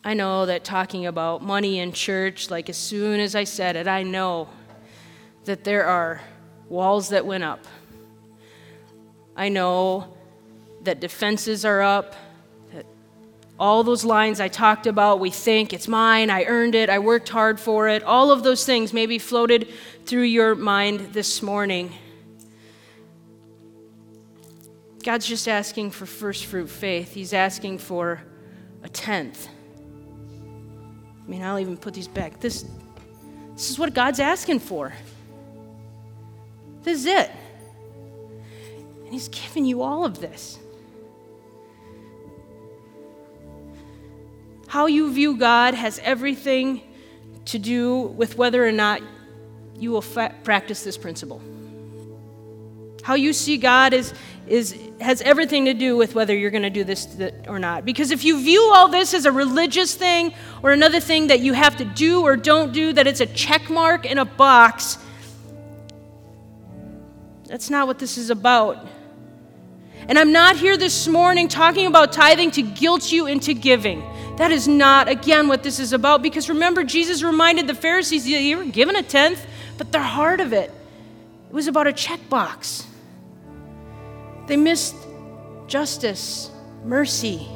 I 0.06 0.12
know 0.12 0.44
that 0.44 0.64
talking 0.64 1.06
about 1.06 1.42
money 1.42 1.78
in 1.78 1.92
church, 1.92 2.50
like 2.50 2.68
as 2.68 2.76
soon 2.76 3.20
as 3.20 3.34
I 3.34 3.44
said 3.44 3.74
it, 3.74 3.88
I 3.88 4.02
know 4.02 4.50
that 5.46 5.64
there 5.64 5.86
are 5.86 6.20
walls 6.68 7.08
that 7.08 7.24
went 7.24 7.42
up. 7.42 7.64
I 9.34 9.48
know 9.48 10.14
that 10.82 11.00
defenses 11.00 11.64
are 11.64 11.80
up, 11.80 12.14
that 12.74 12.84
all 13.58 13.82
those 13.82 14.04
lines 14.04 14.40
I 14.40 14.48
talked 14.48 14.86
about, 14.86 15.20
we 15.20 15.30
think 15.30 15.72
it's 15.72 15.88
mine, 15.88 16.28
I 16.28 16.44
earned 16.44 16.74
it, 16.74 16.90
I 16.90 16.98
worked 16.98 17.30
hard 17.30 17.58
for 17.58 17.88
it, 17.88 18.02
all 18.02 18.30
of 18.30 18.42
those 18.42 18.66
things 18.66 18.92
maybe 18.92 19.18
floated 19.18 19.72
through 20.04 20.24
your 20.24 20.54
mind 20.54 21.14
this 21.14 21.42
morning. 21.42 21.94
God's 25.02 25.26
just 25.26 25.48
asking 25.48 25.92
for 25.92 26.04
first 26.04 26.44
fruit 26.44 26.68
faith. 26.68 27.14
He's 27.14 27.32
asking 27.32 27.78
for 27.78 28.22
a 28.82 28.88
tenth. 28.88 29.48
I 31.24 31.30
mean, 31.30 31.42
I'll 31.42 31.58
even 31.58 31.76
put 31.76 31.94
these 31.94 32.08
back. 32.08 32.40
This, 32.40 32.64
this 33.54 33.70
is 33.70 33.78
what 33.78 33.94
God's 33.94 34.20
asking 34.20 34.60
for. 34.60 34.92
This 36.82 37.00
is 37.00 37.06
it. 37.06 37.30
And 39.04 39.12
He's 39.12 39.28
giving 39.28 39.64
you 39.64 39.82
all 39.82 40.04
of 40.04 40.20
this. 40.20 40.58
How 44.66 44.86
you 44.86 45.12
view 45.12 45.36
God 45.36 45.74
has 45.74 45.98
everything 46.00 46.82
to 47.46 47.58
do 47.58 48.00
with 48.00 48.36
whether 48.36 48.66
or 48.66 48.72
not 48.72 49.00
you 49.78 49.90
will 49.90 50.02
fa- 50.02 50.34
practice 50.42 50.84
this 50.84 50.98
principle. 50.98 51.40
How 53.04 53.14
you 53.16 53.34
see 53.34 53.58
God 53.58 53.92
is, 53.92 54.14
is, 54.46 54.74
has 54.98 55.20
everything 55.20 55.66
to 55.66 55.74
do 55.74 55.94
with 55.94 56.14
whether 56.14 56.34
you're 56.34 56.50
going 56.50 56.62
to 56.62 56.70
do 56.70 56.84
this 56.84 57.06
or 57.46 57.58
not. 57.58 57.84
Because 57.84 58.10
if 58.10 58.24
you 58.24 58.42
view 58.42 58.72
all 58.74 58.88
this 58.88 59.12
as 59.12 59.26
a 59.26 59.30
religious 59.30 59.94
thing 59.94 60.32
or 60.62 60.72
another 60.72 61.00
thing 61.00 61.26
that 61.26 61.40
you 61.40 61.52
have 61.52 61.76
to 61.76 61.84
do 61.84 62.22
or 62.22 62.34
don't 62.34 62.72
do, 62.72 62.94
that 62.94 63.06
it's 63.06 63.20
a 63.20 63.26
check 63.26 63.68
mark 63.68 64.06
in 64.06 64.16
a 64.16 64.24
box, 64.24 64.96
that's 67.46 67.68
not 67.68 67.86
what 67.86 67.98
this 67.98 68.16
is 68.16 68.30
about. 68.30 68.88
And 70.08 70.18
I'm 70.18 70.32
not 70.32 70.56
here 70.56 70.78
this 70.78 71.06
morning 71.06 71.46
talking 71.46 71.86
about 71.86 72.10
tithing 72.10 72.52
to 72.52 72.62
guilt 72.62 73.12
you 73.12 73.26
into 73.26 73.52
giving. 73.52 74.02
That 74.38 74.50
is 74.50 74.66
not, 74.66 75.08
again, 75.08 75.46
what 75.46 75.62
this 75.62 75.78
is 75.78 75.92
about. 75.92 76.22
Because 76.22 76.48
remember, 76.48 76.84
Jesus 76.84 77.22
reminded 77.22 77.66
the 77.66 77.74
Pharisees, 77.74 78.26
you 78.26 78.56
were 78.56 78.64
given 78.64 78.96
a 78.96 79.02
tenth, 79.02 79.46
but 79.76 79.92
the 79.92 80.00
heart 80.00 80.40
of 80.40 80.54
it, 80.54 80.70
it 81.50 81.54
was 81.54 81.66
about 81.66 81.86
a 81.86 81.92
checkbox. 81.92 82.86
They 84.46 84.56
missed 84.56 84.94
justice, 85.66 86.50
mercy. 86.84 87.48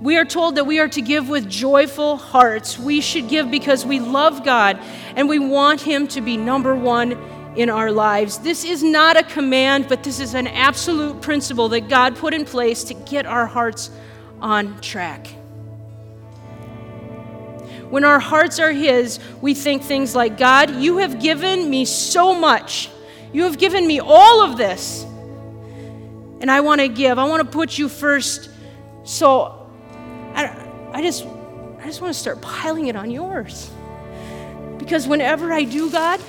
We 0.00 0.16
are 0.16 0.24
told 0.24 0.54
that 0.56 0.64
we 0.64 0.78
are 0.78 0.88
to 0.88 1.02
give 1.02 1.28
with 1.28 1.50
joyful 1.50 2.16
hearts. 2.16 2.78
We 2.78 3.00
should 3.00 3.28
give 3.28 3.50
because 3.50 3.84
we 3.84 3.98
love 3.98 4.44
God 4.44 4.78
and 5.16 5.28
we 5.28 5.40
want 5.40 5.80
Him 5.80 6.06
to 6.08 6.20
be 6.20 6.36
number 6.36 6.76
one 6.76 7.12
in 7.56 7.68
our 7.68 7.90
lives. 7.90 8.38
This 8.38 8.64
is 8.64 8.84
not 8.84 9.16
a 9.16 9.24
command, 9.24 9.88
but 9.88 10.04
this 10.04 10.20
is 10.20 10.34
an 10.34 10.46
absolute 10.46 11.20
principle 11.20 11.68
that 11.70 11.88
God 11.88 12.16
put 12.16 12.32
in 12.32 12.44
place 12.44 12.84
to 12.84 12.94
get 12.94 13.26
our 13.26 13.46
hearts 13.46 13.90
on 14.40 14.80
track. 14.80 15.26
When 17.90 18.04
our 18.04 18.20
hearts 18.20 18.60
are 18.60 18.70
His, 18.70 19.18
we 19.40 19.54
think 19.54 19.82
things 19.82 20.14
like 20.14 20.38
God, 20.38 20.76
you 20.76 20.98
have 20.98 21.20
given 21.20 21.68
me 21.68 21.84
so 21.84 22.34
much. 22.34 22.90
You 23.32 23.44
have 23.44 23.58
given 23.58 23.86
me 23.86 24.00
all 24.00 24.42
of 24.42 24.56
this. 24.56 25.04
And 26.40 26.50
I 26.50 26.60
want 26.60 26.80
to 26.80 26.88
give. 26.88 27.18
I 27.18 27.28
want 27.28 27.44
to 27.44 27.50
put 27.50 27.76
you 27.78 27.88
first. 27.88 28.48
So 29.04 29.66
I, 30.34 30.68
I 30.92 31.02
just 31.02 31.24
I 31.24 31.84
just 31.84 32.00
want 32.00 32.12
to 32.12 32.18
start 32.18 32.40
piling 32.40 32.86
it 32.86 32.96
on 32.96 33.10
yours. 33.10 33.70
Because 34.78 35.06
whenever 35.06 35.52
I 35.52 35.64
do, 35.64 35.90
God, 35.90 36.20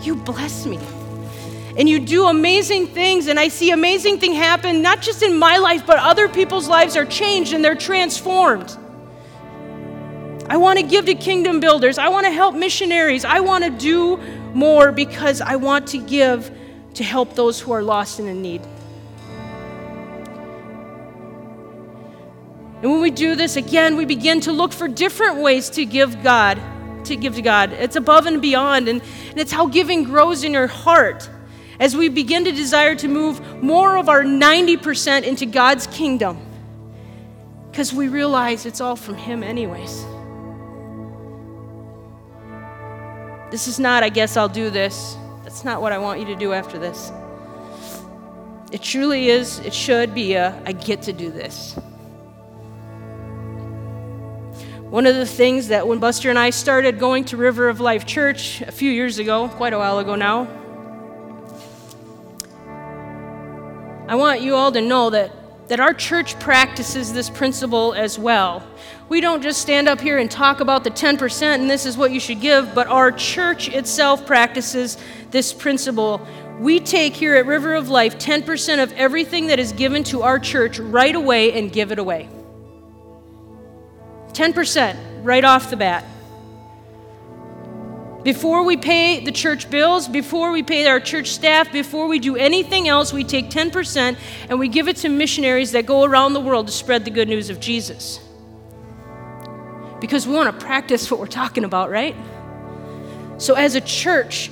you 0.00 0.16
bless 0.16 0.66
me. 0.66 0.78
And 1.76 1.88
you 1.88 2.00
do 2.00 2.26
amazing 2.26 2.88
things, 2.88 3.28
and 3.28 3.40
I 3.40 3.48
see 3.48 3.70
amazing 3.70 4.18
things 4.18 4.36
happen, 4.36 4.82
not 4.82 5.00
just 5.00 5.22
in 5.22 5.38
my 5.38 5.56
life, 5.56 5.86
but 5.86 5.98
other 5.98 6.28
people's 6.28 6.68
lives 6.68 6.96
are 6.96 7.06
changed 7.06 7.54
and 7.54 7.64
they're 7.64 7.74
transformed. 7.74 8.76
I 10.48 10.58
want 10.58 10.78
to 10.78 10.84
give 10.84 11.06
to 11.06 11.14
kingdom 11.14 11.60
builders. 11.60 11.96
I 11.96 12.08
want 12.08 12.26
to 12.26 12.32
help 12.32 12.54
missionaries. 12.54 13.24
I 13.24 13.40
want 13.40 13.64
to 13.64 13.70
do 13.70 14.20
more 14.54 14.92
because 14.92 15.40
I 15.40 15.56
want 15.56 15.88
to 15.88 15.98
give 15.98 16.50
to 16.94 17.04
help 17.04 17.34
those 17.34 17.60
who 17.60 17.72
are 17.72 17.82
lost 17.82 18.18
and 18.18 18.28
in 18.28 18.42
need. 18.42 18.62
And 22.82 22.90
when 22.90 23.00
we 23.00 23.10
do 23.10 23.36
this, 23.36 23.56
again, 23.56 23.96
we 23.96 24.04
begin 24.04 24.40
to 24.40 24.52
look 24.52 24.72
for 24.72 24.88
different 24.88 25.36
ways 25.36 25.70
to 25.70 25.84
give 25.84 26.22
God, 26.22 26.60
to 27.04 27.14
give 27.14 27.36
to 27.36 27.42
God. 27.42 27.72
It's 27.72 27.94
above 27.94 28.26
and 28.26 28.42
beyond, 28.42 28.88
and, 28.88 29.00
and 29.30 29.38
it's 29.38 29.52
how 29.52 29.66
giving 29.66 30.02
grows 30.02 30.42
in 30.42 30.52
your 30.52 30.66
heart 30.66 31.30
as 31.78 31.96
we 31.96 32.08
begin 32.08 32.44
to 32.44 32.52
desire 32.52 32.94
to 32.96 33.08
move 33.08 33.62
more 33.62 33.96
of 33.96 34.08
our 34.08 34.22
90% 34.22 35.22
into 35.22 35.46
God's 35.46 35.86
kingdom 35.86 36.38
because 37.70 37.92
we 37.92 38.08
realize 38.08 38.66
it's 38.66 38.80
all 38.80 38.96
from 38.96 39.14
Him, 39.14 39.42
anyways. 39.42 40.04
This 43.52 43.68
is 43.68 43.78
not, 43.78 44.02
I 44.02 44.08
guess 44.08 44.38
I'll 44.38 44.48
do 44.48 44.70
this. 44.70 45.14
That's 45.42 45.62
not 45.62 45.82
what 45.82 45.92
I 45.92 45.98
want 45.98 46.18
you 46.18 46.24
to 46.24 46.34
do 46.34 46.54
after 46.54 46.78
this. 46.78 47.12
It 48.72 48.80
truly 48.80 49.28
is, 49.28 49.58
it 49.58 49.74
should 49.74 50.14
be 50.14 50.32
a, 50.32 50.58
I 50.64 50.72
get 50.72 51.02
to 51.02 51.12
do 51.12 51.30
this. 51.30 51.74
One 54.88 55.04
of 55.04 55.16
the 55.16 55.26
things 55.26 55.68
that 55.68 55.86
when 55.86 55.98
Buster 55.98 56.30
and 56.30 56.38
I 56.38 56.48
started 56.48 56.98
going 56.98 57.26
to 57.26 57.36
River 57.36 57.68
of 57.68 57.78
Life 57.78 58.06
Church 58.06 58.62
a 58.62 58.72
few 58.72 58.90
years 58.90 59.18
ago, 59.18 59.48
quite 59.48 59.74
a 59.74 59.78
while 59.78 59.98
ago 59.98 60.14
now, 60.14 60.48
I 64.08 64.14
want 64.14 64.40
you 64.40 64.54
all 64.54 64.72
to 64.72 64.80
know 64.80 65.10
that, 65.10 65.30
that 65.72 65.80
our 65.80 65.94
church 65.94 66.38
practices 66.38 67.14
this 67.14 67.30
principle 67.30 67.94
as 67.94 68.18
well. 68.18 68.62
We 69.08 69.22
don't 69.22 69.40
just 69.40 69.62
stand 69.62 69.88
up 69.88 70.02
here 70.02 70.18
and 70.18 70.30
talk 70.30 70.60
about 70.60 70.84
the 70.84 70.90
10% 70.90 71.42
and 71.42 71.70
this 71.70 71.86
is 71.86 71.96
what 71.96 72.10
you 72.10 72.20
should 72.20 72.42
give, 72.42 72.74
but 72.74 72.88
our 72.88 73.10
church 73.10 73.70
itself 73.70 74.26
practices 74.26 74.98
this 75.30 75.54
principle. 75.54 76.20
We 76.60 76.78
take 76.78 77.14
here 77.14 77.36
at 77.36 77.46
River 77.46 77.72
of 77.72 77.88
Life 77.88 78.18
10% 78.18 78.82
of 78.82 78.92
everything 78.92 79.46
that 79.46 79.58
is 79.58 79.72
given 79.72 80.04
to 80.04 80.20
our 80.20 80.38
church 80.38 80.78
right 80.78 81.14
away 81.14 81.54
and 81.54 81.72
give 81.72 81.90
it 81.90 81.98
away. 81.98 82.28
10% 84.34 85.24
right 85.24 85.42
off 85.42 85.70
the 85.70 85.78
bat. 85.78 86.04
Before 88.24 88.62
we 88.62 88.76
pay 88.76 89.24
the 89.24 89.32
church 89.32 89.68
bills, 89.68 90.06
before 90.06 90.52
we 90.52 90.62
pay 90.62 90.86
our 90.86 91.00
church 91.00 91.28
staff, 91.28 91.72
before 91.72 92.06
we 92.06 92.20
do 92.20 92.36
anything 92.36 92.86
else, 92.86 93.12
we 93.12 93.24
take 93.24 93.50
10% 93.50 94.16
and 94.48 94.58
we 94.60 94.68
give 94.68 94.86
it 94.86 94.96
to 94.98 95.08
missionaries 95.08 95.72
that 95.72 95.86
go 95.86 96.04
around 96.04 96.32
the 96.32 96.40
world 96.40 96.68
to 96.68 96.72
spread 96.72 97.04
the 97.04 97.10
good 97.10 97.28
news 97.28 97.50
of 97.50 97.58
Jesus 97.58 98.20
because 100.00 100.26
we 100.26 100.34
want 100.34 100.58
to 100.58 100.64
practice 100.64 101.10
what 101.10 101.20
we're 101.20 101.26
talking 101.26 101.64
about, 101.64 101.88
right? 101.88 102.16
So, 103.38 103.54
as 103.54 103.76
a 103.76 103.80
church 103.80 104.50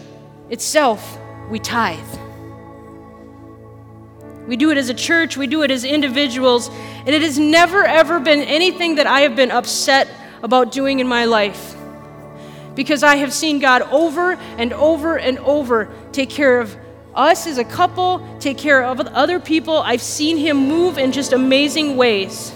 itself, 0.48 1.18
we 1.50 1.58
tithe. 1.58 1.98
We 4.46 4.56
do 4.56 4.70
it 4.70 4.78
as 4.78 4.88
a 4.88 4.94
church, 4.94 5.36
we 5.36 5.48
do 5.48 5.62
it 5.62 5.70
as 5.70 5.84
individuals, 5.84 6.68
and 6.68 7.08
it 7.08 7.22
has 7.22 7.38
never, 7.38 7.84
ever 7.84 8.20
been 8.20 8.40
anything 8.40 8.94
that 8.96 9.08
I 9.08 9.20
have 9.20 9.36
been 9.36 9.50
upset 9.50 10.08
about 10.42 10.72
doing 10.72 11.00
in 11.00 11.06
my 11.06 11.24
life. 11.24 11.76
Because 12.74 13.02
I 13.02 13.16
have 13.16 13.32
seen 13.32 13.58
God 13.58 13.82
over 13.82 14.32
and 14.32 14.72
over 14.72 15.18
and 15.18 15.38
over 15.40 15.88
take 16.12 16.30
care 16.30 16.60
of 16.60 16.76
us 17.14 17.46
as 17.46 17.58
a 17.58 17.64
couple, 17.64 18.24
take 18.38 18.58
care 18.58 18.84
of 18.84 19.00
other 19.00 19.40
people. 19.40 19.78
I've 19.78 20.02
seen 20.02 20.36
Him 20.36 20.68
move 20.68 20.98
in 20.98 21.12
just 21.12 21.32
amazing 21.32 21.96
ways. 21.96 22.52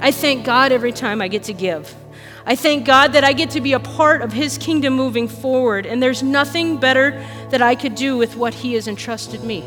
I 0.00 0.12
thank 0.12 0.46
God 0.46 0.72
every 0.72 0.92
time 0.92 1.20
I 1.20 1.28
get 1.28 1.44
to 1.44 1.52
give. 1.52 1.94
I 2.46 2.56
thank 2.56 2.86
God 2.86 3.12
that 3.12 3.22
I 3.22 3.32
get 3.32 3.50
to 3.50 3.60
be 3.60 3.74
a 3.74 3.80
part 3.80 4.22
of 4.22 4.32
His 4.32 4.56
kingdom 4.56 4.94
moving 4.94 5.28
forward, 5.28 5.84
and 5.84 6.02
there's 6.02 6.22
nothing 6.22 6.78
better 6.78 7.24
that 7.50 7.60
I 7.60 7.74
could 7.74 7.94
do 7.94 8.16
with 8.16 8.36
what 8.36 8.54
He 8.54 8.74
has 8.74 8.88
entrusted 8.88 9.44
me. 9.44 9.62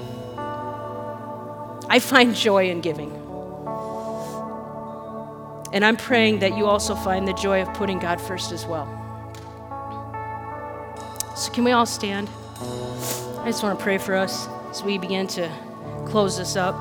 I 1.87 1.99
find 1.99 2.33
joy 2.33 2.69
in 2.69 2.81
giving. 2.81 3.22
And 5.73 5.83
I'm 5.83 5.97
praying 5.97 6.39
that 6.39 6.55
you 6.55 6.67
also 6.67 6.93
find 6.93 7.27
the 7.27 7.33
joy 7.33 7.63
of 7.63 7.73
putting 7.73 7.97
God 7.97 8.21
first 8.21 8.51
as 8.51 8.63
well. 8.63 8.87
So, 11.35 11.51
can 11.51 11.63
we 11.63 11.71
all 11.71 11.87
stand? 11.87 12.29
I 13.39 13.45
just 13.47 13.63
want 13.63 13.79
to 13.79 13.83
pray 13.83 13.97
for 13.97 14.13
us 14.13 14.47
as 14.69 14.83
we 14.83 14.99
begin 14.99 15.25
to 15.29 15.51
close 16.05 16.37
this 16.37 16.55
up. 16.55 16.75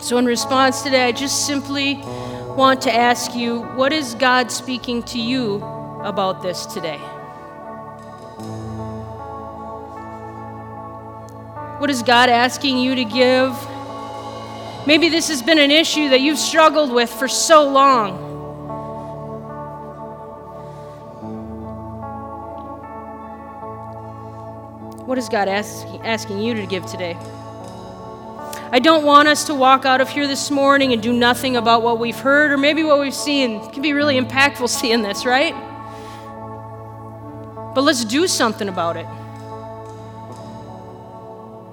So, 0.00 0.16
in 0.16 0.24
response 0.24 0.82
today, 0.82 1.06
I 1.06 1.12
just 1.12 1.44
simply 1.44 1.96
want 2.56 2.82
to 2.82 2.94
ask 2.94 3.34
you 3.34 3.62
what 3.74 3.92
is 3.92 4.14
God 4.14 4.52
speaking 4.52 5.02
to 5.04 5.18
you 5.18 5.56
about 6.04 6.40
this 6.40 6.66
today? 6.66 7.00
What 11.82 11.90
is 11.90 12.04
God 12.04 12.28
asking 12.28 12.78
you 12.78 12.94
to 12.94 13.04
give? 13.04 13.50
Maybe 14.86 15.08
this 15.08 15.26
has 15.26 15.42
been 15.42 15.58
an 15.58 15.72
issue 15.72 16.10
that 16.10 16.20
you've 16.20 16.38
struggled 16.38 16.92
with 16.92 17.12
for 17.12 17.26
so 17.26 17.68
long. 17.68 18.12
What 25.08 25.18
is 25.18 25.28
God 25.28 25.48
ask, 25.48 25.84
asking 26.04 26.38
you 26.40 26.54
to 26.54 26.66
give 26.66 26.86
today? 26.86 27.16
I 28.70 28.78
don't 28.78 29.04
want 29.04 29.26
us 29.26 29.42
to 29.46 29.54
walk 29.54 29.84
out 29.84 30.00
of 30.00 30.08
here 30.08 30.28
this 30.28 30.52
morning 30.52 30.92
and 30.92 31.02
do 31.02 31.12
nothing 31.12 31.56
about 31.56 31.82
what 31.82 31.98
we've 31.98 32.14
heard 32.14 32.52
or 32.52 32.58
maybe 32.58 32.84
what 32.84 33.00
we've 33.00 33.12
seen. 33.12 33.56
It 33.60 33.72
can 33.72 33.82
be 33.82 33.92
really 33.92 34.20
impactful 34.20 34.68
seeing 34.80 35.02
this, 35.02 35.26
right? 35.26 35.52
But 37.74 37.82
let's 37.82 38.04
do 38.04 38.28
something 38.28 38.68
about 38.68 38.96
it. 38.96 39.06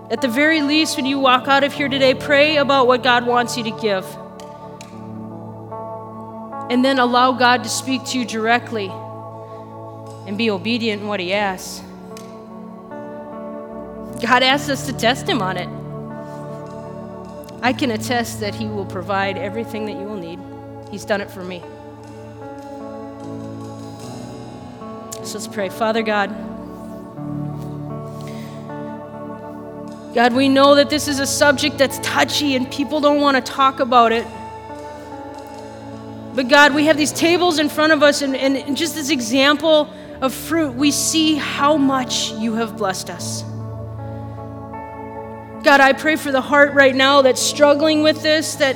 At 0.10 0.22
the 0.22 0.28
very 0.28 0.64
least, 0.64 0.97
when 0.97 1.05
you 1.05 1.20
walk 1.20 1.47
out 1.47 1.64
of 1.64 1.72
here 1.72 1.88
today, 1.88 2.16
pray 2.16 2.57
about 2.57 2.88
what 2.88 3.03
God 3.03 3.28
wants 3.28 3.55
you 3.57 3.64
to 3.66 3.72
give. 3.72 4.05
And 6.72 6.84
then 6.84 6.97
allow 6.97 7.32
God 7.32 7.64
to 7.64 7.70
speak 7.70 8.05
to 8.05 8.18
you 8.18 8.26
directly 8.26 8.88
and 10.28 10.36
be 10.36 10.49
obedient 10.49 11.03
in 11.03 11.07
what 11.07 11.20
He 11.20 11.32
asks. 11.32 11.84
God 14.20 14.41
asks 14.41 14.70
us 14.70 14.88
to 14.88 14.93
test 14.93 15.30
Him 15.30 15.43
on 15.43 15.57
it. 15.57 15.70
I 17.62 17.72
can 17.72 17.91
attest 17.91 18.39
that 18.39 18.55
He 18.55 18.66
will 18.66 18.86
provide 18.86 19.38
everything 19.38 19.86
that 19.86 19.93
you 19.93 20.05
will 20.05 20.18
need. 20.18 20.39
He's 20.91 21.05
done 21.05 21.22
it 21.22 21.30
for 21.30 21.43
me. 21.43 21.62
So 25.24 25.38
let's 25.38 25.47
pray. 25.47 25.70
Father 25.70 26.01
God, 26.01 26.49
God, 30.14 30.34
we 30.34 30.49
know 30.49 30.76
that 30.76 30.89
this 30.89 31.07
is 31.07 31.20
a 31.20 31.28
subject 31.28 31.78
that's 31.78 31.99
touchy 31.99 32.55
and 32.55 32.70
people 32.72 32.99
don't 32.99 33.22
want 33.22 33.38
to 33.38 33.51
talk 33.51 33.80
about 33.80 34.12
it. 34.12 34.26
But 36.34 36.47
God, 36.47 36.74
we 36.74 36.86
have 36.86 36.97
these 36.97 37.12
tables 37.12 37.60
in 37.60 37.70
front 37.70 37.93
of 37.93 38.01
us, 38.01 38.22
and, 38.22 38.36
and 38.36 38.76
just 38.78 38.95
this 38.95 39.10
example 39.10 39.93
of 40.22 40.34
fruit, 40.34 40.74
we 40.74 40.91
see 40.91 41.36
how 41.36 41.78
much 41.78 42.32
you 42.34 42.53
have 42.53 42.78
blessed 42.78 43.10
us. 43.10 43.43
God, 45.64 45.82
I 45.82 45.93
pray 45.93 46.16
for 46.16 46.32
the 46.32 46.41
heart 46.41 46.74
right 46.74 46.95
now 46.95 47.22
that's 47.22 47.41
struggling 47.41 48.01
with 48.01 48.22
this, 48.24 48.55
that 48.55 48.76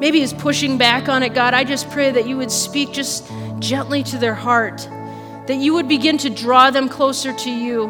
maybe 0.00 0.20
is 0.20 0.32
pushing 0.32 0.76
back 0.78 1.08
on 1.08 1.22
it. 1.22 1.32
God, 1.32 1.54
I 1.54 1.64
just 1.64 1.88
pray 1.90 2.10
that 2.10 2.26
you 2.26 2.36
would 2.36 2.50
speak 2.50 2.92
just 2.92 3.30
gently 3.60 4.02
to 4.04 4.18
their 4.18 4.34
heart 4.34 4.88
that 5.46 5.56
you 5.56 5.74
would 5.74 5.88
begin 5.88 6.18
to 6.18 6.30
draw 6.30 6.70
them 6.70 6.88
closer 6.88 7.32
to 7.32 7.50
you. 7.50 7.88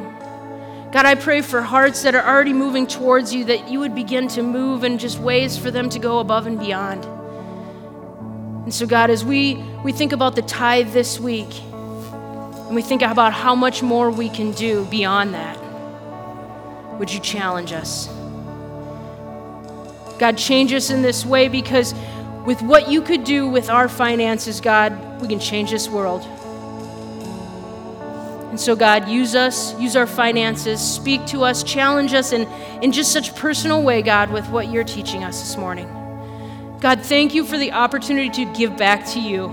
God, 0.92 1.07
I 1.07 1.14
pray 1.14 1.42
for 1.42 1.62
hearts 1.62 2.03
that 2.03 2.14
are 2.14 2.26
already 2.26 2.53
moving 2.53 2.86
towards 2.86 3.32
you, 3.32 3.44
that 3.44 3.68
you 3.68 3.80
would 3.80 3.94
begin 3.94 4.28
to 4.28 4.42
move 4.42 4.84
in 4.84 4.98
just 4.98 5.18
ways 5.18 5.57
for 5.57 5.70
them 5.70 5.88
to 5.90 5.98
go 5.98 6.18
above 6.18 6.46
and 6.46 6.59
beyond. 6.59 7.05
And 8.64 8.72
so, 8.72 8.86
God, 8.86 9.11
as 9.11 9.24
we, 9.24 9.55
we 9.84 9.92
think 9.92 10.12
about 10.12 10.36
the 10.36 10.42
tithe 10.42 10.92
this 10.92 11.18
week, 11.18 11.62
and 11.62 12.74
we 12.74 12.82
think 12.82 13.03
about 13.03 13.32
how 13.32 13.55
much 13.55 13.82
more 13.82 14.11
we 14.11 14.28
can 14.28 14.53
do 14.53 14.84
beyond 14.86 15.34
that, 15.34 15.59
would 16.98 17.12
you 17.12 17.20
challenge 17.20 17.72
us? 17.72 18.09
God, 20.18 20.38
change 20.38 20.72
us 20.72 20.90
in 20.90 21.03
this 21.03 21.26
way 21.26 21.48
because 21.48 21.94
with 22.46 22.62
what 22.62 22.88
you 22.88 23.03
could 23.03 23.24
do 23.24 23.48
with 23.48 23.70
our 23.70 23.88
finances, 23.88 24.61
God, 24.61 25.20
we 25.20 25.28
can 25.28 25.40
change 25.40 25.70
this 25.70 25.88
world. 25.88 26.22
And 28.53 28.61
so, 28.61 28.76
God, 28.76 29.09
use 29.09 29.34
us, 29.34 29.74
use 29.80 29.96
our 29.96 30.07
finances, 30.07 30.78
speak 30.78 31.24
to 31.28 31.42
us, 31.42 31.62
challenge 31.62 32.12
us 32.12 32.32
in, 32.32 32.42
in 32.82 32.92
just 32.92 33.11
such 33.11 33.30
a 33.30 33.32
personal 33.32 33.82
way, 33.82 34.03
God, 34.03 34.30
with 34.30 34.46
what 34.50 34.70
you're 34.70 34.84
teaching 34.84 35.24
us 35.24 35.40
this 35.40 35.57
morning. 35.57 35.88
God, 36.78 37.00
thank 37.00 37.32
you 37.32 37.46
for 37.46 37.57
the 37.57 37.72
opportunity 37.72 38.44
to 38.44 38.53
give 38.53 38.76
back 38.76 39.07
to 39.12 39.20
you. 39.20 39.48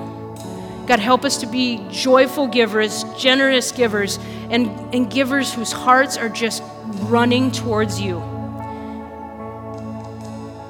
God, 0.86 1.00
help 1.00 1.24
us 1.24 1.38
to 1.38 1.48
be 1.48 1.88
joyful 1.90 2.48
givers, 2.48 3.06
generous 3.18 3.72
givers, 3.72 4.20
and, 4.50 4.68
and 4.94 5.10
givers 5.10 5.54
whose 5.54 5.72
hearts 5.72 6.18
are 6.18 6.28
just 6.28 6.62
running 7.04 7.54
towards 7.54 8.02
you. 8.02 8.20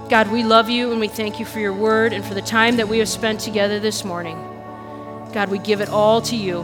God, 0.08 0.32
we 0.32 0.44
love 0.44 0.70
you 0.70 0.92
and 0.92 1.00
we 1.00 1.08
thank 1.08 1.40
you 1.40 1.48
for 1.48 1.60
your 1.60 1.74
word 1.74 2.14
and 2.14 2.24
for 2.24 2.36
the 2.36 2.44
time 2.44 2.78
that 2.78 2.90
we 2.90 3.00
have 3.00 3.10
spent 3.10 3.40
together 3.40 3.80
this 3.80 4.06
morning. 4.06 4.38
God, 5.34 5.50
we 5.50 5.58
give 5.58 5.82
it 5.82 5.90
all 5.90 6.22
to 6.22 6.36
you. 6.36 6.64